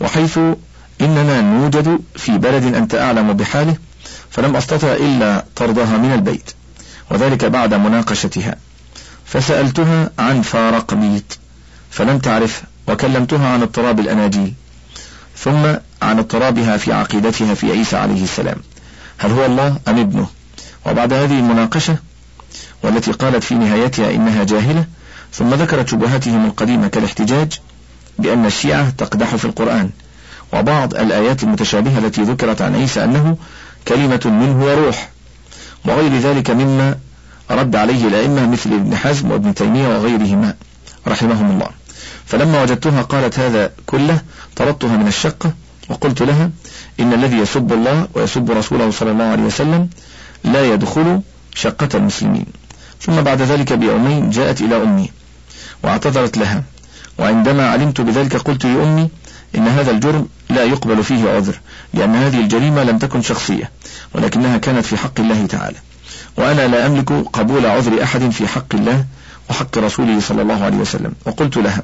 وحيث 0.02 0.39
إننا 1.02 1.41
نوجد 1.41 2.00
في 2.15 2.38
بلد 2.38 2.76
أنت 2.76 2.95
أعلم 2.95 3.34
بحاله 3.34 3.76
فلم 4.30 4.56
أستطع 4.56 4.93
إلا 4.93 5.45
طردها 5.56 5.97
من 5.97 6.13
البيت. 6.13 6.52
وذلك 7.12 7.46
بعد 7.46 7.74
مناقشتها. 7.74 8.56
فسألتها 9.26 10.10
عن 10.20 10.41
فارقميط 10.41 11.38
فلم 11.91 12.20
تعرف 12.20 12.63
وكلمتها 12.88 13.48
عن 13.48 13.62
اضطراب 13.62 14.00
الأناجيل 14.00 14.54
ثم 15.38 15.65
عن 16.02 16.20
اضطرابها 16.20 16.78
في 16.78 16.93
عقيدتها 16.93 17.54
في 17.54 17.72
عيسى 17.72 17.98
عليه 17.98 18.24
السلام. 18.24 18.58
هل 19.17 19.32
هو 19.32 19.46
الله 19.46 19.80
أم 19.88 19.98
ابنه؟ 20.00 20.28
وبعد 20.86 21.13
هذه 21.13 21.39
المناقشة 21.39 21.98
والتي 22.84 23.12
قالت 23.12 23.43
في 23.43 23.56
نهايتها 23.56 24.12
إنها 24.12 24.43
جاهلة 24.43 24.86
ثم 25.34 25.50
ذكرت 25.50 25.89
شبهاتهم 25.89 26.46
القديمة 26.46 26.88
كالاحتجاج 26.88 27.60
بأن 28.20 28.46
الشيعة 28.46 28.89
تقدح 28.89 29.36
في 29.36 29.46
القرآن 29.46 29.89
وبعض 30.54 30.96
الآيات 30.96 31.43
المتشابهة 31.43 31.98
التي 32.00 32.22
ذكرت 32.22 32.62
عن 32.62 32.76
عيسى 32.76 33.04
أنه 33.04 33.38
كلمة 33.88 34.22
منه 34.26 34.65
وروح. 34.65 35.10
وغير 35.88 36.17
ذلك 36.19 36.52
مما 36.52 36.95
رد 37.52 37.76
عليه 37.76 38.08
الأئمة 38.08 38.47
مثل 38.47 38.73
ابن 38.73 38.95
حزم 38.95 39.32
وابن 39.32 39.54
تيمية 39.54 39.88
وغيرهما 39.88 40.54
رحمهم 41.08 41.52
الله. 41.52 41.69
فلما 42.26 42.62
وجدتها 42.62 43.02
قالت 43.02 43.39
هذا 43.39 43.71
كله 43.86 44.21
طردتها 44.56 44.97
من 44.97 45.08
الشقة 45.08 45.54
وقلت 45.89 46.21
لها 46.21 46.50
إن 47.00 47.13
الذي 47.13 47.38
يسب 47.38 47.73
الله 47.73 48.08
ويسب 48.13 48.52
رسوله 48.52 48.91
صلى 48.91 49.12
الله 49.12 49.23
عليه 49.23 49.43
وسلم 49.43 49.89
لا 50.43 50.73
يدخل 50.73 51.21
شقة 51.56 51.89
المسلمين. 51.95 52.45
ثم 53.02 53.21
بعد 53.21 53.41
ذلك 53.41 53.73
بيومين 53.73 54.30
جاءت 54.30 54.62
إلى 54.62 54.84
أمي 54.84 55.12
واعتذرت 55.84 56.38
لها 56.38 56.63
وعندما 57.19 57.69
علمت 57.69 58.02
بذلك 58.02 58.36
قلت 58.38 58.65
لأمي 58.65 59.10
إن 59.56 59.67
هذا 59.67 59.91
الجرم 59.91 60.28
لا 60.58 60.63
يقبل 60.63 61.04
فيه 61.04 61.30
عذر 61.30 61.60
لأن 61.93 62.15
هذه 62.15 62.39
الجريمة 62.39 62.84
لم 62.84 62.98
تكن 62.98 63.22
شخصية 63.22 63.72
ولكنها 64.15 64.58
كانت 64.58 64.86
في 64.86 64.98
حق 64.98 65.20
الله 65.20 65.46
تعالى. 65.46 65.78
وأنا 66.38 66.67
لا 66.67 66.86
أملك 66.86 67.12
قبول 67.12 67.65
عذر 67.65 68.04
أحد 68.04 68.30
في 68.30 68.48
حق 68.48 68.76
الله 68.76 69.06
وحق 69.50 69.78
رسوله 69.78 70.20
صلى 70.20 70.41
الله 70.41 70.63
عليه 70.63 70.78
وسلم. 70.78 71.13
وقلت 71.26 71.58
لها 71.58 71.84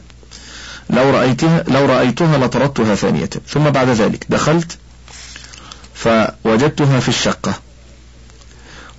لو 0.89 1.09
رأيتها 1.09 1.63
لو 1.67 1.86
رأيتها 1.86 2.38
لطردتها 2.38 2.95
ثانية. 2.95 3.29
ثم 3.47 3.69
بعد 3.69 3.89
ذلك 3.89 4.25
دخلت 4.29 4.77
فوجدتها 5.93 6.99
في 6.99 7.09
الشقة. 7.09 7.53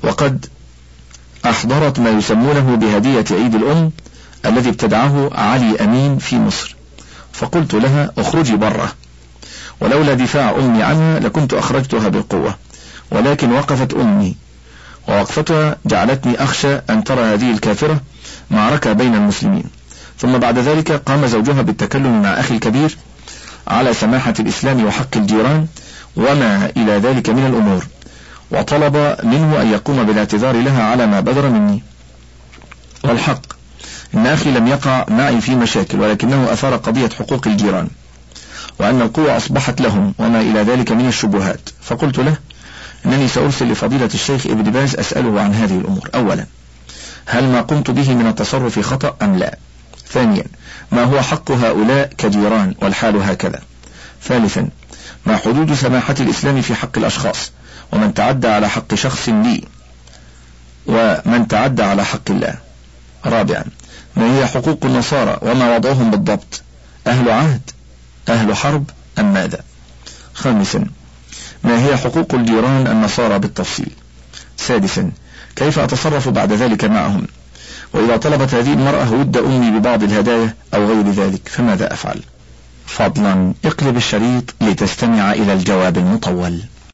وقد 0.02 0.46
أحضرت 1.44 1.98
ما 1.98 2.10
يسمونه 2.10 2.74
بهدية 2.74 3.24
عيد 3.30 3.54
الأم 3.54 3.92
الذي 4.46 4.68
ابتدعه 4.68 5.30
علي 5.34 5.76
أمين 5.80 6.18
في 6.18 6.38
مصر. 6.38 6.76
فقلت 7.32 7.74
لها 7.74 8.12
اخرجي 8.18 8.56
برة 8.56 8.92
ولولا 9.80 10.14
دفاع 10.14 10.50
أمي 10.50 10.82
عنها 10.82 11.20
لكنت 11.20 11.54
أخرجتها 11.54 12.08
بالقوة 12.08 12.54
ولكن 13.10 13.52
وقفت 13.52 13.94
أمي. 13.94 14.36
ووقفتها 15.08 15.76
جعلتني 15.86 16.42
أخشى 16.42 16.74
أن 16.90 17.04
ترى 17.04 17.20
هذه 17.20 17.50
الكافرة 17.50 18.00
معركة 18.50 18.92
بين 18.92 19.14
المسلمين. 19.14 19.64
ثم 20.18 20.38
بعد 20.38 20.58
ذلك 20.58 20.92
قام 20.92 21.26
زوجها 21.26 21.62
بالتكلم 21.62 22.22
مع 22.22 22.28
أخي 22.28 22.54
الكبير 22.54 22.96
على 23.68 23.94
سماحة 23.94 24.34
الإسلام 24.40 24.84
وحق 24.84 25.16
الجيران 25.16 25.66
وما 26.16 26.70
إلى 26.76 26.92
ذلك 26.92 27.30
من 27.30 27.46
الأمور 27.46 27.86
وطلب 28.50 29.16
منه 29.22 29.62
أن 29.62 29.72
يقوم 29.72 30.02
بالاعتذار 30.02 30.56
لها 30.56 30.82
على 30.82 31.06
ما 31.06 31.20
بدر 31.20 31.48
مني. 31.48 31.82
والحق 33.04 33.42
إن 34.14 34.26
أخي 34.26 34.50
لم 34.50 34.66
يقع 34.66 35.04
معي 35.08 35.40
في 35.40 35.54
مشاكل 35.54 36.00
ولكنه 36.00 36.52
أثار 36.52 36.76
قضية 36.76 37.08
حقوق 37.08 37.46
الجيران. 37.46 37.88
وأن 38.78 39.02
القوة 39.02 39.36
أصبحت 39.36 39.80
لهم 39.80 40.14
وما 40.18 40.40
إلى 40.40 40.60
ذلك 40.62 40.92
من 40.92 41.08
الشبهات. 41.08 41.68
فقلت 41.82 42.18
له 42.18 42.36
أنني 43.06 43.28
سأرسل 43.28 43.72
لفضيلة 43.72 44.10
الشيخ 44.14 44.46
ابن 44.46 44.62
باز 44.62 44.94
أسأله 44.96 45.40
عن 45.40 45.54
هذه 45.54 45.78
الأمور. 45.78 46.08
أولا 46.14 46.46
هل 47.26 47.44
ما 47.44 47.60
قمت 47.60 47.90
به 47.90 48.14
من 48.14 48.26
التصرف 48.26 48.80
خطأ 48.80 49.16
أم 49.22 49.38
لا؟ 49.38 49.58
ثانيا 50.08 50.44
ما 50.92 51.04
هو 51.04 51.22
حق 51.22 51.50
هؤلاء 51.50 52.10
كجيران 52.18 52.74
والحال 52.82 53.16
هكذا؟ 53.16 53.60
ثالثا 54.22 54.68
ما 55.26 55.36
حدود 55.36 55.74
سماحة 55.74 56.14
الإسلام 56.20 56.62
في 56.62 56.74
حق 56.74 56.98
الأشخاص؟ 56.98 57.52
ومن 57.92 58.14
تعدى 58.14 58.48
على 58.48 58.68
حق 58.68 58.94
شخص 58.94 59.28
لي؟ 59.28 59.64
ومن 60.86 61.48
تعدى 61.48 61.82
على 61.82 62.04
حق 62.04 62.30
الله؟ 62.30 62.54
رابعا 63.26 63.64
ما 64.16 64.38
هي 64.38 64.46
حقوق 64.46 64.78
النصارى 64.84 65.38
وما 65.42 65.76
وضعهم 65.76 66.10
بالضبط؟ 66.10 66.62
أهل 67.06 67.30
عهد 67.30 67.70
أهل 68.28 68.56
حرب 68.56 68.90
أم 69.18 69.32
ماذا؟ 69.34 69.60
خامسا 70.34 70.86
ما 71.64 71.86
هي 71.86 71.96
حقوق 71.96 72.34
الجيران 72.34 72.86
النصارى 72.86 73.38
بالتفصيل؟ 73.38 73.90
سادسا 74.56 75.10
كيف 75.56 75.78
أتصرف 75.78 76.28
بعد 76.28 76.52
ذلك 76.52 76.84
معهم؟ 76.84 77.26
وإذا 77.92 78.16
طلبت 78.16 78.54
هذه 78.54 78.72
المرأة 78.72 79.12
ود 79.12 79.36
أمي 79.36 79.78
ببعض 79.78 80.02
الهدايا 80.02 80.54
أو 80.74 80.86
غير 80.86 81.10
ذلك 81.10 81.48
فماذا 81.48 81.92
أفعل؟ 81.92 82.22
فضلا 82.86 83.54
اقلب 83.64 83.96
الشريط 83.96 84.54
لتستمع 84.60 85.32
إلى 85.32 85.52
الجواب 85.52 85.98
المطول. 85.98 86.60